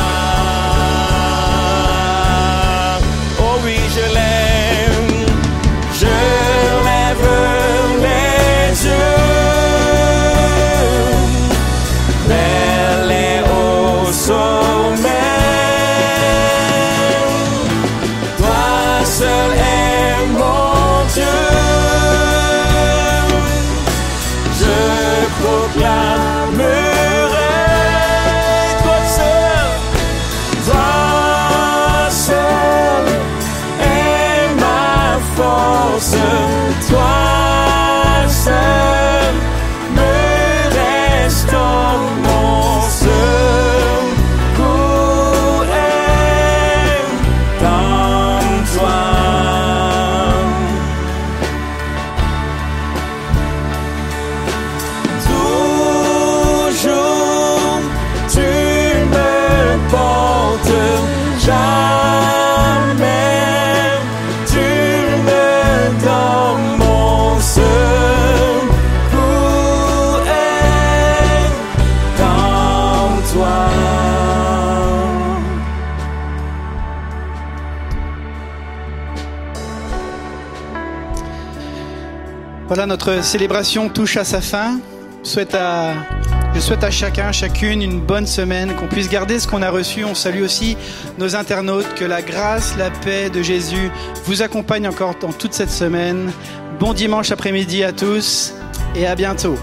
[82.96, 84.80] Notre célébration touche à sa fin.
[85.22, 90.02] Je souhaite à, chacun, chacune une bonne semaine, qu'on puisse garder ce qu'on a reçu.
[90.06, 90.78] On salue aussi
[91.18, 93.90] nos internautes, que la grâce, la paix de Jésus
[94.24, 96.32] vous accompagne encore dans toute cette semaine.
[96.80, 98.54] Bon dimanche après-midi à tous
[98.94, 99.58] et à bientôt.